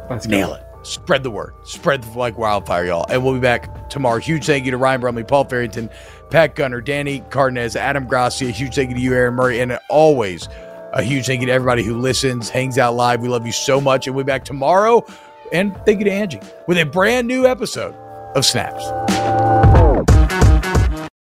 [0.09, 0.55] Let's Nail go.
[0.55, 0.63] it.
[0.85, 1.53] Spread the word.
[1.63, 3.05] Spread the, like wildfire, y'all.
[3.09, 4.19] And we'll be back tomorrow.
[4.19, 5.89] Huge thank you to Ryan Brumley, Paul Farrington,
[6.33, 8.45] Pat Gunner, Danny Cardenas, Adam Gracia.
[8.45, 9.59] Huge thank you to you, Aaron Murray.
[9.59, 10.49] And always
[10.91, 13.21] a huge thank you to everybody who listens, hangs out live.
[13.21, 14.07] We love you so much.
[14.07, 15.05] And we'll be back tomorrow.
[15.51, 17.93] And thank you to Angi with a brand new episode
[18.35, 18.83] of Snaps.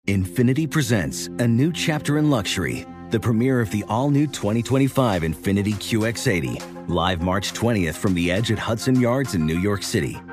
[0.09, 5.75] Infiniti presents a new chapter in luxury, the premiere of the all new 2025 Infiniti
[5.75, 10.19] QX80, live March 20th from the edge at Hudson Yards in New York City,